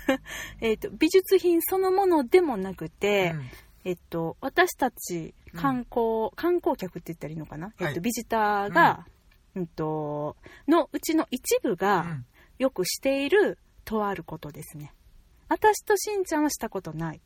[0.62, 3.49] えっ、と、美術品そのものでもなくて、うん
[3.89, 9.08] えっと、私たちうん観光、観光客って言ったらいいのかな、はいえっと、ビジターが、
[9.56, 10.36] うんと、
[10.67, 12.25] のうちの一部がうん
[12.60, 14.93] よくしているとあることですね。
[15.47, 17.21] 私としんちゃんはしたことない。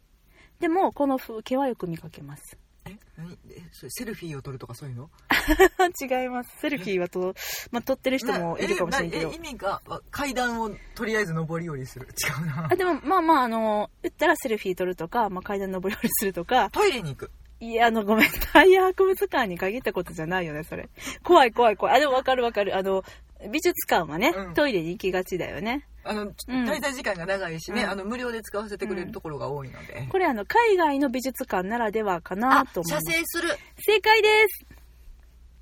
[0.59, 2.57] でも、この風景はよく見かけます。
[2.85, 5.09] え何えそれセルフィーを撮るとかそういうの？
[6.21, 6.59] 違います。
[6.59, 7.33] セルフィーはと、
[7.71, 9.37] まあ、撮ってる人もいるかもしれんけどなえ。
[9.37, 20.89] 意味がわ階段をとりあえず上り下りする違うなあでも、まあまあ、あの、言ったらセルフィー撮るとか、まあ、階段登り降りするとか、トイレに行くいや、あの、ごめん、タイヤ博物館に限ったことじゃないよね、それ。
[21.23, 21.95] 怖い怖い怖い。
[21.95, 22.75] あ、でもわかるわかる。
[22.75, 23.03] あの、
[23.49, 25.87] 美術館はね、うんトイレに行きがちだよね。
[26.03, 33.01] あの、滞在時間が長いしね、うんあの無料で使わせてくれるところが多いので、これあの、海外の美術館ならではかなと思射う。
[33.01, 34.65] 精する正解です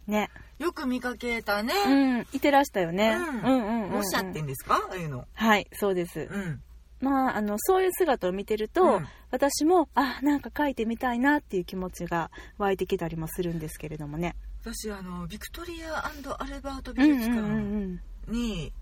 [0.07, 0.29] ね。
[0.59, 3.15] よく見かけたね、うん、いてらしたよね。
[3.17, 3.89] うんうんうんうん、うん。
[3.91, 4.75] 模写ってんですか？
[4.75, 6.27] ああいうのはい、そうです。
[6.31, 6.61] うん
[6.99, 14.35] まあ、あの、そういう姿を見てると、うん私も、あ、なんか描いてみたいなっていう気持ちが湧いてきたりもするんですけれどもね。
[14.61, 16.09] 私あのビクトリアア
[16.45, 18.33] ルバート美うんうん術館、うんうん。
[18.33, 18.73] に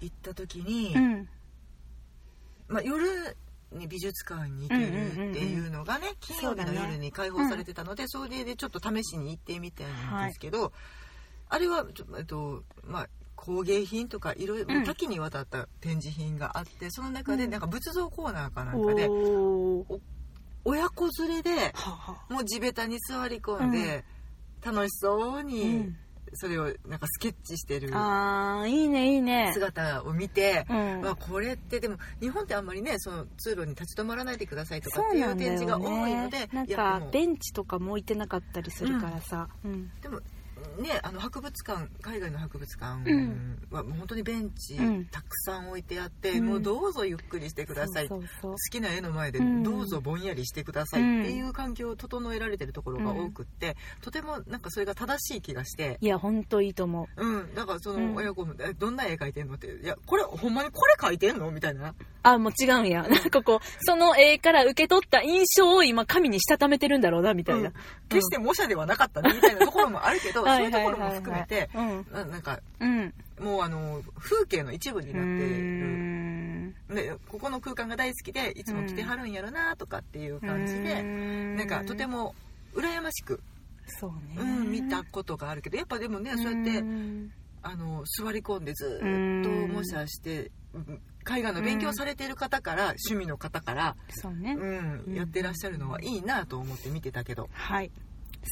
[0.00, 1.28] 行った時に、うん。
[2.68, 3.36] まあ、夜
[3.72, 10.72] に美術館に行けるっていうのがね、金曜日の夜に開放されてたのでそ,、れでちょっと試しに行ってみたんですけど、
[11.48, 14.84] あれはちょえっとまあ工芸品とかいろいろうん。
[14.84, 19.08] 多岐にわたった展示品があってその中でなんか仏像コーナーかなんかで
[20.64, 21.72] 親子連れで
[22.28, 24.04] もう地べたに座り込んで、
[24.64, 25.96] 楽しそううにん。
[26.34, 27.88] それをなんかスケッチしてる。
[27.88, 28.68] いいね。
[28.68, 28.88] いい
[29.26, 29.50] ね。
[29.52, 31.00] 姿を見て、うん。
[31.02, 39.90] まあ、これってでも日本ってあんまりねその通路に立ち止まらないでくださいとかそっていう展示が多いのでねなんいやでもかベンチとかも置いてなかったりするからさ、うん。
[40.00, 40.20] でも
[40.76, 43.58] ねあの博物館海外の博物館うん。
[43.70, 45.04] はもう本当にベンチうん。
[45.06, 46.46] たくさん置いてあって、うん。
[46.46, 48.50] もうどうぞゆっくりしてください、そうそうそう。
[48.52, 49.62] 好きな絵の前でうん。
[49.62, 55.98] どうぞぼんやりしてくださいっていう環境を整えられてるところが多くって、とてもなんかそれが正しい気がして。
[56.00, 57.26] いやほんといいと思う。
[57.42, 58.10] ん、だからそうん。
[58.10, 61.90] の親子も、えどんな絵描いてんのって「いやこれほんまにこれ描いてんの?」みたいな。
[61.90, 63.02] うあもう違うんや。
[63.02, 67.74] なんかこうその絵から受け取った印象を今紙にしたためてるんだろうなみたいな、うん。
[68.08, 72.06] 決して模写ではなかったねみたいなところもあるけどそう いうところも含めてうん。
[72.12, 73.14] ななんかうん。
[73.40, 76.74] もうあの風景の一部になってうーるん。
[76.88, 81.56] でここの空間が大好きでいつも来てはるんやろなとかっていう感じでん。
[81.56, 82.34] なんかとても
[82.74, 83.40] 羨ましく、
[83.86, 87.30] そうね、うん、見たことがあるけどやっぱでもねそうやってん
[87.62, 97.48] あの座り込んでずうんっと模写してうん絵画の勉強されている方から趣味の方から、そうね、うん、やってらっしゃるのはいいなと思って見てたけど。
[97.52, 97.90] はい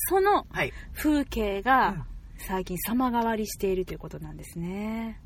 [0.09, 0.73] そのはい。
[0.95, 1.63] 風景うん。
[1.63, 2.07] が
[2.39, 5.21] 最近様変わりしているということなんですね。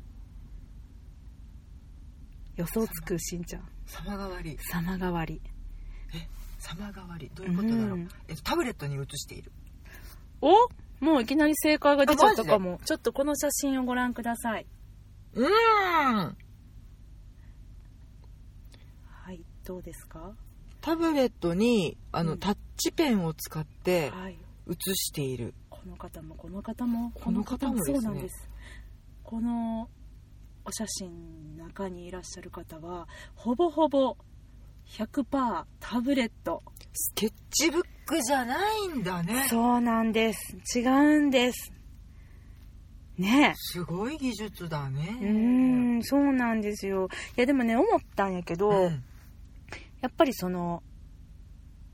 [2.55, 3.69] 予想つくしんちゃん。
[3.85, 4.57] 様変わり。
[4.59, 5.41] 様変わり。
[6.59, 7.31] 様変わり。
[7.33, 8.09] どういうことだろう、うん。
[8.27, 9.51] えっと、タブレットに映している。
[10.41, 10.51] お
[10.99, 12.79] もういきなり正解が出ちゃったかも。
[12.85, 14.65] ちょっとこの写真をご覧ください。
[15.33, 15.45] うん。
[15.45, 16.35] は
[19.31, 20.33] いどうですか？
[20.81, 22.39] タブレットにあの、うん。
[22.39, 24.37] タッチペンを使ってはい
[24.69, 25.55] 写している。
[25.69, 28.49] この方もこの方もこの方もそうなんです。
[29.23, 29.89] この
[30.63, 34.15] お写真の中にいらっしゃる方はほぼほぼ
[34.85, 36.61] 100%タブレット。
[36.93, 39.47] スケッチブックじゃないんだね。
[39.49, 40.57] そうなんです。
[40.77, 41.73] 違うんです。
[43.17, 43.53] ね。
[43.55, 45.17] すごい技術だね。
[45.21, 47.07] えうーんそうなんですよ。
[47.37, 49.03] いやでもね思ったんやけど、うん。
[50.01, 50.83] やっぱりその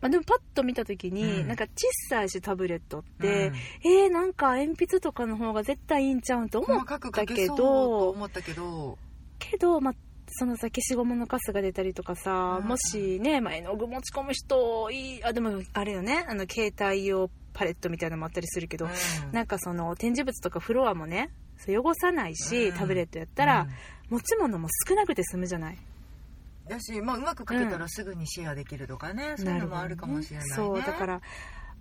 [0.05, 1.47] まあ、でもパッと見た時に、うん。
[1.47, 3.51] なんか小さいしタブレットって、
[3.83, 8.99] えー、なんか鉛筆とかの方が絶対いいんちゃうんと思ったけど思ったけど。
[9.39, 9.95] けど、まあ、
[10.27, 12.67] そのさ消しゴムのカスが出たりとかさ、うん。
[12.67, 18.91] もしね、まあ、絵の具持ち込む人いいあでもあれよねあの携帯用パレットみたいなのもあったりするけど、うん。
[19.31, 21.31] なんかその展示物とかフロアもね
[21.67, 22.77] 汚さないし、うん。
[22.77, 24.17] タブレットやったら、うん。
[24.17, 25.79] 持ち物も少なくて済むじゃない
[26.67, 30.55] だし、まあ、うまく描けたらすぐにシェアできるとかね、そういうのもあるかもしれないね。
[30.55, 31.21] そうだから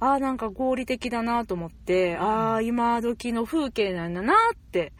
[0.00, 4.92] ああなんか合理的だなと思って、ああ今時の風景なんだなって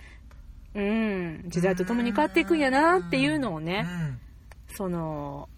[0.75, 3.87] うん時代とともに変わっていくんやなっていうのをね、
[4.77, 5.49] その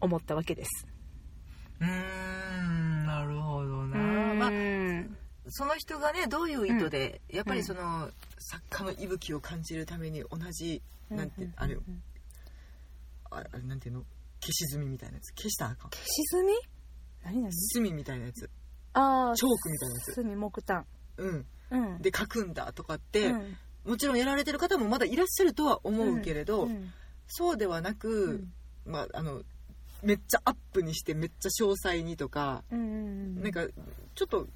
[0.00, 0.86] 思ったわけです。
[1.80, 4.38] うんうーんなるほどな、うん。
[4.38, 4.50] まあ
[5.48, 11.78] その人がねどういう意図で、やっぱりその作家の息吹を感じるために同じ、なんてあれ
[13.30, 14.04] ああれなんていうの？
[14.40, 15.32] 消し墨みたいなやつ。
[15.34, 15.90] 消したらあかん。
[15.90, 16.52] 消し墨？
[17.24, 17.52] 何何？
[17.52, 18.50] 墨みたいなやつ。
[18.92, 20.12] ああチョークみたいなやつ。
[20.14, 20.86] 墨木炭。
[21.16, 21.46] うん。
[21.70, 21.98] うん。
[22.02, 23.56] で書くんだとかって、うん。
[23.84, 26.92] もちろんやられてる方もまだいらっしゃるとは思うけれど、うん。
[27.26, 28.44] そうではなく、
[28.84, 29.42] まああの
[30.02, 33.66] めっちゃアップにしてめっちゃ詳細にとか、うんうんうんなんか
[34.14, 34.46] ちょっと、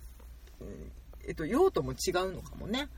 [0.61, 0.93] うん
[1.27, 2.89] えっと、用途も違うのかもね。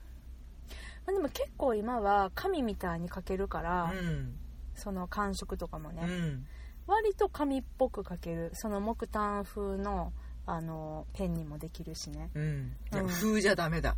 [1.06, 4.34] まあでも結構今は紙みたいに書けるから、うん
[4.82, 6.46] その感触とかもね、うん。
[6.88, 8.50] 割と紙っぽく書ける。
[8.54, 10.12] その木炭風の
[10.44, 12.30] あのペンにもできるしね。
[12.34, 13.94] うん、風じゃダメだ。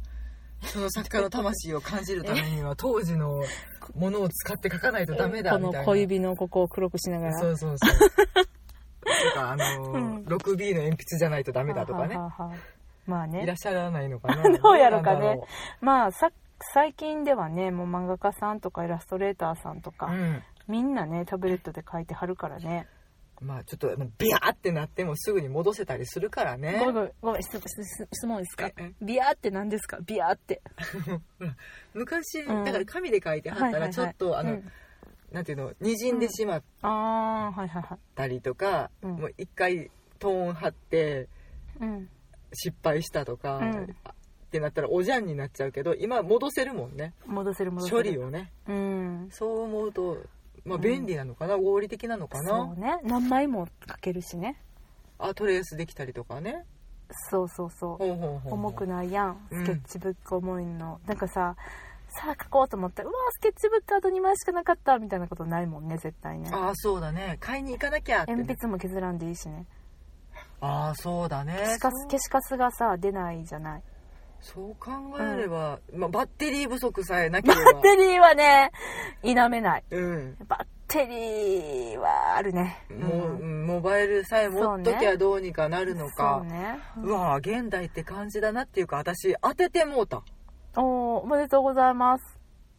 [0.60, 3.42] その作家の魂を感じるためには当時の
[3.94, 5.78] ものを使って書かないとダメだこみたいな。
[5.80, 7.38] の小指のここを黒くしながら。
[7.38, 7.98] そうそうそう。
[9.34, 10.24] とかあのーうん。
[10.24, 12.16] 6B の鉛筆じゃないとダメだとかね。
[13.06, 14.58] まあいらねっしゃらないのかな。
[14.58, 15.40] どうやろうかね。
[15.80, 16.30] まあさ
[16.74, 22.86] 最近ではねもう漫画家さんとかイラストレーターさんとか、うんみんなねタブレットで書いてはるからね。
[23.40, 26.78] まあちょっとビヤーってなってもすぐに戻せたりするからね。
[26.78, 27.58] ごめんごめん質
[28.26, 28.66] 問ですか？
[28.68, 28.92] ええ？
[29.04, 29.98] ビアーって何ですか？
[30.06, 30.62] ビアーって。
[31.92, 32.64] 昔、うん。
[32.64, 34.72] だから紙で書いてはったらちょっと、あの、うん。
[35.32, 37.98] なんていうのにじんでしまっああはいはいはい。
[38.14, 41.28] たりとか、うんもう一回トーン貼って
[41.80, 42.08] うん
[42.52, 47.14] 失敗したとか、うんっってなったらおじゃんになっちゃうけど今戻せるもんね。
[47.26, 47.96] 戻せる戻せる。
[47.96, 48.52] 処理をね。
[48.68, 49.28] うん。
[49.32, 50.18] そう思うと
[50.64, 50.82] まあうん。
[50.82, 52.98] 便利なのかな、合理的なのかそなうね。
[53.02, 54.60] 何枚も書けるしね。
[55.18, 56.64] あトレースできたりとかね。
[57.30, 58.50] そうそうそう。
[58.50, 59.48] 重くないやん。
[59.50, 59.64] うん。
[59.64, 61.56] スケッチブック重いの、なんかさ
[62.16, 66.48] さあ書こうと思ったらうわスケッチブックあと2枚しかなかったみたいなことないもんね絶対ね。
[66.52, 67.36] ああそうだね。
[67.40, 69.66] 買いに行かなきゃってね、鉛筆も削らんでいいしね。
[70.60, 71.54] ああそうだね。
[71.54, 73.82] 消しカス消しカスがさ出ないじゃない
[74.44, 77.72] そう考えれば、まあ、バッテリー不足さえなければ。
[77.72, 78.70] バッテリーはね
[79.22, 79.84] 否めない。
[79.90, 80.36] うん。
[80.46, 82.84] バッテリーはあるね。
[82.90, 83.66] もう、んうん。
[83.66, 86.42] モバイルさえ持っときゃどうにかなるのか。
[86.42, 86.78] そうね。
[87.02, 90.22] うわ現代って感じだなっていうか私当ててもうた。
[90.76, 92.33] おーおめでとうございます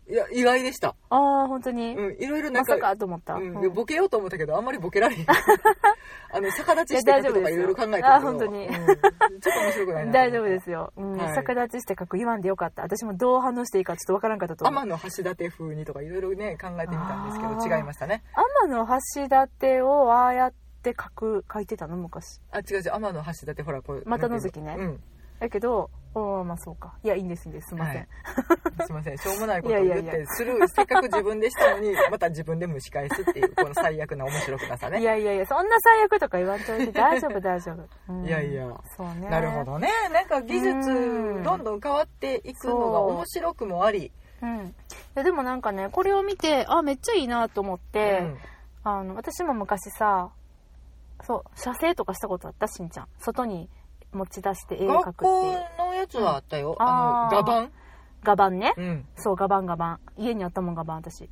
[0.08, 0.96] いや意外でした。
[1.10, 3.74] ああ本当に、うんいろいろなんかまさかと思った、うんうん。
[3.74, 5.26] ボケようと思ったけどあんまりボケられへん。
[6.32, 8.68] あの逆立ちして書くとかいろいろ考えたけどあ本当に。
[8.68, 8.72] うん。
[8.72, 11.18] ちょっと面白くないな大丈夫ですよ、うん。
[11.18, 11.36] はい。
[11.36, 12.84] 逆立ちして書く言わんでよかった。
[12.84, 14.82] 私もどう反応していいかちょっとわからんかったと思う。
[14.82, 18.24] 天の橋立風にとかいろいろね考えてみたんですけど違いましたね。
[18.62, 25.04] 天の橋立をああやって書く書いてたの昔あ違う違う天の橋立ほらこう股のぞきねうん
[25.40, 26.94] だけどおーまあそうか。
[27.04, 27.68] いやいいんですいいんです。
[27.70, 28.08] すいません、はい。
[28.86, 29.18] すいません。
[29.18, 30.04] しょうもないことを言っいやいや。
[30.04, 30.58] いやてする。
[30.70, 35.02] せっかく自分でしたのに また自分で蒸し返すっていうこの最悪な面白くなさね。
[35.02, 36.92] いやいやいやそんな最悪とか言わんといて。
[36.94, 38.26] 大丈夫大丈夫、うん。
[38.26, 38.66] いやいや。
[38.96, 39.30] そうね。
[39.30, 39.90] なるほどね。
[40.14, 41.44] なんか技術うん。
[41.44, 43.10] どんどん変わっていくのがそう。
[43.12, 44.14] 面白くもあり。
[44.42, 44.68] うん。
[44.68, 44.74] い
[45.16, 48.38] やでもなんかねこれを見てあめっちゃいいなと思って、うん。
[48.86, 50.32] あの私も昔さ
[51.24, 53.08] そう写生とかしたことあったしんちゃん。
[53.20, 53.70] 外に
[54.16, 56.88] 持ち出して絵を描くって学校のやつはあったよ、うん。
[56.88, 57.72] あの画板
[58.24, 59.06] 画板ね、うん。
[59.16, 61.30] そう画板画板家にあったもん画板私。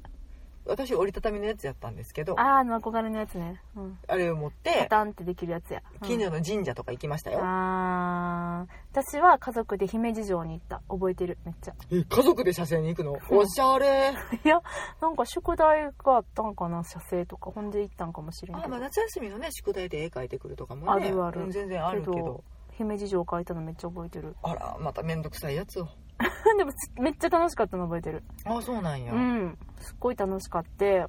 [0.65, 2.39] 私折りたたみのやつやったんですけど。
[2.39, 3.61] あーあの憧れのやつね。
[3.75, 3.97] うん。
[4.07, 6.07] あれを持っパてタンってできるやつや、うん。
[6.07, 8.73] 近所の神社とか行きましたよ、あー。
[8.93, 10.81] 私は家族で姫路城に行った。
[10.87, 11.37] 覚えてる？
[11.43, 11.73] めっちゃ。
[11.91, 13.11] え家族で写生に行くの？
[13.11, 13.35] う。
[13.35, 14.13] んおしゃれ。
[14.45, 14.61] いや
[15.01, 16.81] なんか宿題があったんかな？
[16.85, 17.51] 写生とか。
[17.51, 18.65] ほんで行ったんかもしれんけど。
[18.65, 20.91] あまあ夏休みのね宿題で絵描いてくるとかもね。
[21.07, 21.41] あるある。
[21.41, 22.41] うん全然あるけど
[22.77, 24.35] 姫路城描いたのめっちゃ覚えてる。
[24.43, 25.87] あらまた面倒くさいやつを。
[26.57, 28.23] でもすめっちゃ楽しかったの覚えてる。
[28.45, 29.57] あそうなんや、うん。
[29.79, 31.05] すっごい楽しかって。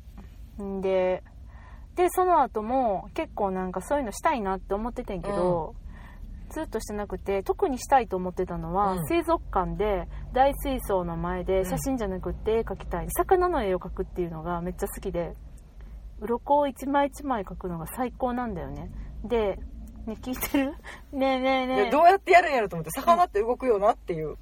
[0.62, 1.22] んで
[1.96, 5.74] でその後も結構なんかそういうのしたいなって思っててんけど、
[6.50, 9.06] ずっとしてなくて特にしたいと思ってたのは、うん。
[9.06, 11.64] 水族館で大水槽の前でうん。
[11.64, 15.34] 写真じゃなくって絵描きたい、魚の絵を描くっていうのがめっちゃ好きで
[16.20, 18.90] 鱗を一枚一枚描くのが最高なんだよね。
[19.24, 19.58] で
[20.06, 20.74] ね聞いてる？
[21.12, 21.84] ねえねえねえ。
[21.86, 24.36] でどうやってやるんやろと思って魚って動くよなっていう、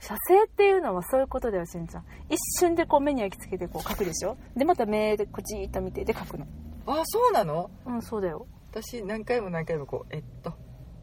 [0.00, 2.04] 写生っていうのはそういうことだよしんちゃん。
[2.28, 4.36] 一瞬でこう目に焼き付けてこう描くでしょ？
[4.56, 6.46] でまた目でこじーっと見てで描くの。
[6.86, 7.70] あそうなの？
[7.86, 8.46] うんそうだよ。
[8.70, 10.52] 私何回も何回もこうえっと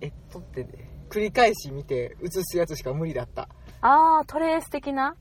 [0.01, 0.65] えっとって、
[1.09, 3.47] 繰り返し見て写すやつしか無理だった。
[3.81, 5.15] ああトレース的な？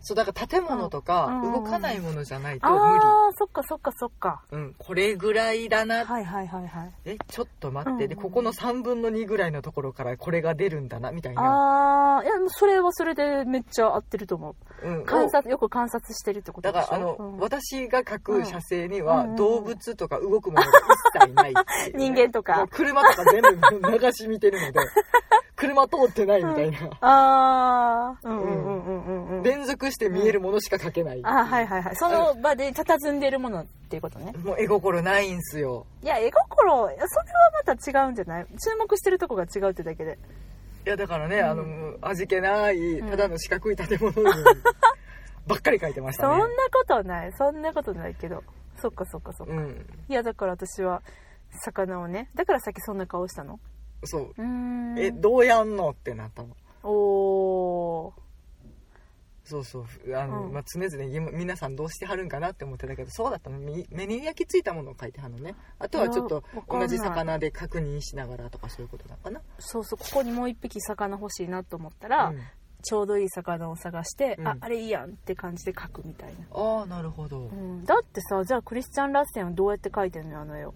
[0.00, 1.52] そうだから建物とかうん。
[1.52, 4.42] 動かないものじゃないとあ無あそっかそっかそっか。
[4.52, 4.74] 理うん。
[4.78, 6.04] これぐらいだな。
[6.04, 6.92] はいはいはいはい。
[7.04, 8.08] えちょっと待って、うん。
[8.08, 14.88] でここの3分の2ぐらいのところからこれが出るんだなみたいな、ああいやそれはそれでめっちゃ合ってると思う。
[14.88, 17.38] うん、観察よく観察してるってことだからあの、うん。
[17.38, 19.36] 私が描く写生にはうん。
[19.36, 20.70] 動物とか動くものが
[21.12, 22.66] 一切ないいうね、 人間とか。
[22.70, 24.80] 車とか全部流し見てるので
[25.56, 29.38] 車通ってないみたいな、ああうんうんうんうんうん。
[29.38, 29.42] うん。
[29.42, 31.96] 連続して見えるものしか描けない、あーはいはいはい。
[31.96, 34.32] その場で佇んでるものっていうことね。
[34.44, 35.86] もう絵心ないんすよ。
[36.02, 37.06] いや絵心それは
[37.66, 38.46] また違うんじゃない？
[38.46, 40.18] 注目してるとこが違うってだけで。
[40.86, 41.44] いやだからね、うん。
[41.50, 41.64] あの
[42.02, 43.10] 味気ないうん。
[43.10, 44.24] ただの四角い建物に
[45.46, 46.34] ばっかり描いてましたね。
[46.40, 47.32] そんなことない。
[47.32, 48.42] そんなことないけど。
[48.80, 49.86] そっかそっかそっか、うん。
[50.08, 51.02] いやだから私は
[51.64, 52.30] 魚をね。
[52.34, 53.58] だからさっきそんな顔したの？
[54.04, 54.34] そう。
[54.98, 55.90] えどうやんの？
[55.90, 56.56] ってなったの。
[56.84, 57.77] おー
[59.48, 60.52] そうそうあの、うん。
[60.52, 63.58] まあ、常々今皆さんどうしてはるんかなって思ってたけどそうだったの。
[63.58, 65.54] 目目に焼き付いたものを描いてはるのね。
[65.78, 69.40] あとはちょっと同じ魚で確認しながらとかそういうことなのかな。
[69.58, 72.40] そうそうここにもう一匹魚欲しいなと思ったら、うん
[72.80, 80.74] ちょうどいい魚を探して、うんああれいいやんって感じで描くみたいな、ああなるほど、うん、だってさじゃあクリスチャン・ラッセンはどうやって描いてんのよあの絵を。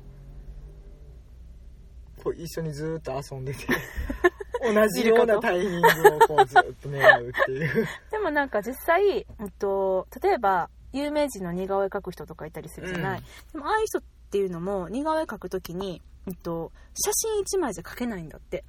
[2.23, 3.67] こう一緒にずーっと遊んでて
[4.63, 7.87] 同じようなタイミングをこうずっと狙うっていう。
[8.11, 13.25] でもなんか実際、うんと、例えば有名人の似顔絵描く人とかいたりするじゃない、うん。
[13.53, 18.65] でもああいう人っていうのも似顔絵描くときに、うんと、写真1枚じゃ描けないんだって。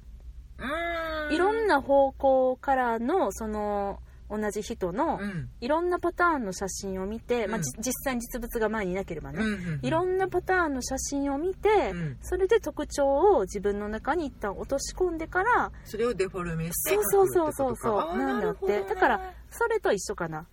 [1.30, 3.98] いろんな方向からのその
[4.30, 5.48] 同じ人のうん。
[5.60, 7.62] いろんなパターンの写真を見て、まあ、うん。
[7.62, 12.16] じ実際に実物が前にいなければね、うんうんいろんなパターンの写真を見て、うん。
[12.22, 18.66] それで特徴を自分の中に一旦落とし込んでからそれをデフォルメしてそうそうそうそうそうなんだって。
[18.66, 18.84] ね。
[18.88, 20.46] だからそれと一緒かな。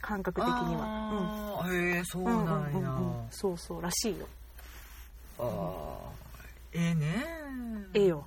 [0.00, 1.62] 感覚的には。
[1.62, 3.26] あーへえそううんうんなんうんうんやうん。
[3.30, 4.26] そうそうらしいよ。
[5.38, 7.24] あーええね。
[7.94, 8.26] ええよ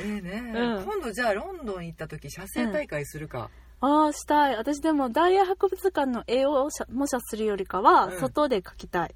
[0.00, 0.84] ええね、うん。
[0.84, 4.56] 今度じゃあロンドン行った時写生大会するか、ああしたい。
[4.56, 8.20] 私でも大英博物館の絵を写模写するよりかはうん。
[8.20, 9.14] 外で描きたい、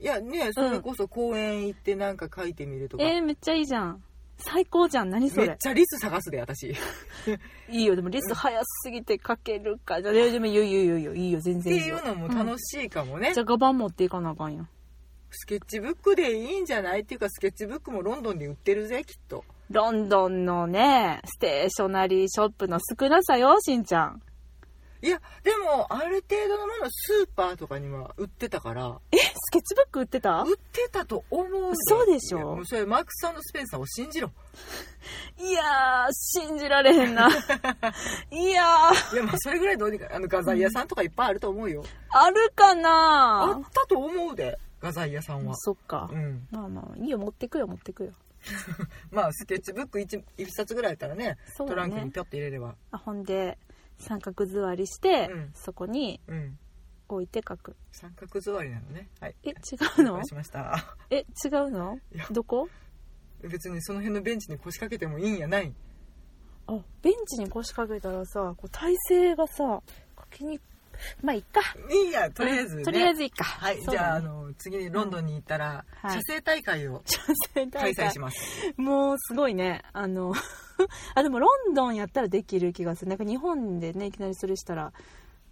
[0.00, 4.02] いやねそれこそ公園行ってなんか書いてみるとか、えー、めっちゃいいじゃん。
[4.44, 5.10] 最高じゃん。
[5.10, 6.74] 何そめっれちゃリス探すで私。
[7.70, 7.94] いいよ。
[7.94, 10.02] でもリス早すぎて描けるか。
[10.02, 10.96] じゃあでもいいよいいよいいよ。
[10.96, 11.14] いいよ。
[11.14, 11.40] いいよ。
[11.40, 14.68] 全って然いいよいうのも楽しいかもね、じゃあガバン持っていかなあかんやん
[15.30, 17.02] スケッチブックでいいんじゃない？
[17.02, 24.22] っていうかスケッチブックもロンドンで売ってるぜきっとロンドンのねステーショナリーショップの少なさよしんちゃん。
[25.04, 29.00] いやでもある程度のものスーパーとかには売ってたから。
[29.10, 30.42] えスケッチブック売ってた？
[30.42, 32.58] 売ってたと思うでそうでしょ。
[32.60, 34.30] うそれマークス・スペンサーを信じろ。
[35.40, 37.28] いやー信じられへんな。
[38.30, 39.14] いやー。
[39.14, 41.82] いやまあそれぐらいどうにかあの画材屋さんとかいっぱいあると思うよ。
[42.10, 45.56] あるかあなったと思うで画材屋さんは。
[45.56, 46.10] そっか。
[46.12, 46.46] うん。
[46.52, 48.12] まあまあいいよ持ってくよ持ってくよ
[49.10, 51.38] まあスケッチブック 1, 一冊ぐらいやったらねね。
[51.56, 52.74] トランクにピョって入れれば。
[52.90, 53.58] あほんで
[53.98, 55.50] 三角座りして、うん。
[55.54, 56.58] そこにうん。
[57.08, 57.76] 置いて書く。
[57.92, 59.08] 三角座りなのね。
[59.20, 59.34] はい。
[59.44, 59.52] え違
[59.98, 60.24] うの？
[60.24, 60.96] しました。
[61.10, 61.98] え違うの？
[62.30, 62.68] どこ？
[63.42, 65.74] 別にその辺のベンチに腰掛けてもいいんやない。
[66.66, 69.82] あベンチに腰掛けたらさこう体勢がさ
[70.18, 70.60] 書きに
[71.22, 71.60] まあいっか。
[71.90, 72.82] いいやとりあえず、ね。
[72.84, 73.44] とりあえずいいか。
[73.44, 73.82] はい、ね。
[73.88, 77.02] じゃああの次にロンドンに行ったら、はい写生大会を
[77.72, 78.38] 開催します。
[78.76, 79.82] もうすごいね。
[79.92, 80.34] あの
[81.14, 83.08] あでもロンドンやったらできる気がする。
[83.08, 84.92] なんか日本でねいきなりそれしたら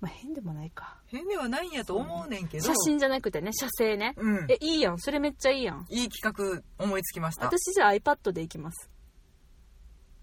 [0.00, 0.98] まあ変でもないか。
[1.06, 2.64] 変ではないんやと思うねんけど。
[2.64, 4.14] 写真じゃなくてね写生ね。
[4.16, 4.46] うん。
[4.50, 4.98] えいいやん。
[4.98, 5.86] それめっちゃいいやん。
[5.88, 7.46] いい企画思いつきました。
[7.46, 8.90] 私じゃあ iPad で行きます。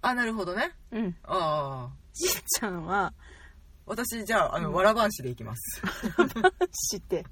[0.01, 0.71] あなるほどね。
[0.91, 1.15] うん。
[1.23, 3.13] ああじいちゃんは
[3.87, 4.75] 私じゃああの、うん。
[4.75, 5.81] わらばんしで行きます。
[6.91, 7.25] 知って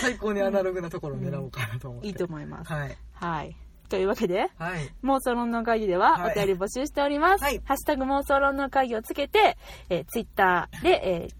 [0.00, 2.72] 最高にアナログなところを狙おうかなと思って、いいと思います。
[2.72, 2.96] はい。
[3.14, 3.56] はい。
[3.88, 4.92] というわけではい。
[5.02, 6.32] 妄想論の会議でははい。
[6.32, 7.44] お便り募集しております。
[7.44, 7.62] はい。
[7.64, 9.56] ハッシュタグ妄想論の会議をつけて、
[9.88, 11.34] えー、ツイッターで、えー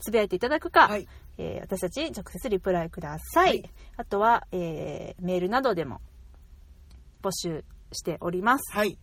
[0.00, 1.08] つぶやいていただくか、はい。
[1.38, 3.48] えー私たち直接リプライください。
[3.48, 3.70] はい。
[3.96, 6.00] あとは、えーメールなどでも
[7.20, 8.76] 募集しております。
[8.76, 8.96] はい。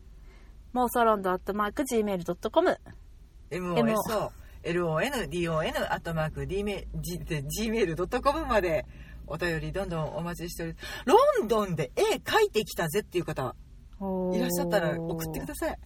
[0.73, 2.77] 妄想論ドアットマーク Gmail.com
[3.51, 4.31] MOSO
[4.65, 8.85] LONDON アットマーク Gmail.com まで
[9.27, 13.55] お便りどんどんお待ちしておりロンドンで絵描いてきたぜっていう方
[14.33, 15.77] いらっしゃったら送ってください。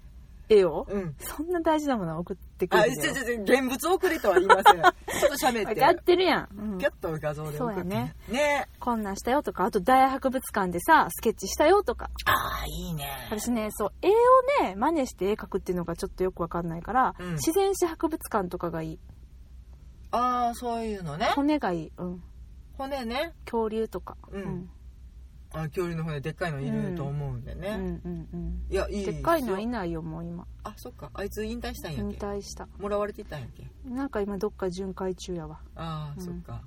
[0.49, 0.87] 絵を？
[0.89, 4.63] うんそんな大事なものを送ってくあ、るんだよちょちょ現物送れとは言いません。
[4.63, 5.75] ちょっと喋って。
[5.75, 6.47] 分かってるやん。
[6.57, 7.75] うんピャッと画像で送って。
[7.75, 8.15] そうやね。
[8.29, 12.09] ねこんなんしたよとか、あと大博物館でさ、スケッチしたよとか。
[12.25, 12.31] あ
[12.63, 13.05] あ、いいね。
[13.29, 14.11] 私ねそう絵を
[14.65, 18.99] ね真似して絵描くっていうのがちょっとよくわかんないから、うん自然史博物館とかがいい
[20.11, 21.31] ああ、そういうのね。
[21.35, 22.23] 骨がいい、うん、
[22.77, 23.33] 骨ね。
[23.45, 24.69] 恐竜とか、うん
[25.51, 27.69] あ恐竜の骨でっかいのいると思うんでね。
[27.69, 31.09] うんうんうんいや、いいでっかいのいいないよもう今あ、そっか。
[31.13, 32.17] あいつ引退したんやっ引け。
[32.25, 33.65] 退したもらわれてたんやっけ？
[33.89, 36.61] なんか今どっか巡回中やわああ、うんそっか。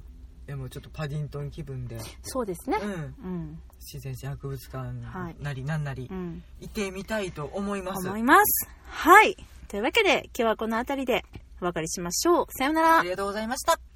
[0.46, 2.90] でもちょっとパディントン気分で、そうですねうん。
[2.90, 2.94] う
[3.28, 4.84] ん自然史博物は
[5.30, 8.08] い館なりなんなりうん行ってみたいと思います。
[8.08, 9.36] 思いますはい
[9.68, 11.24] というわけで今日はこの辺りで
[11.60, 13.91] お別れしましょうさようならありがとうございました。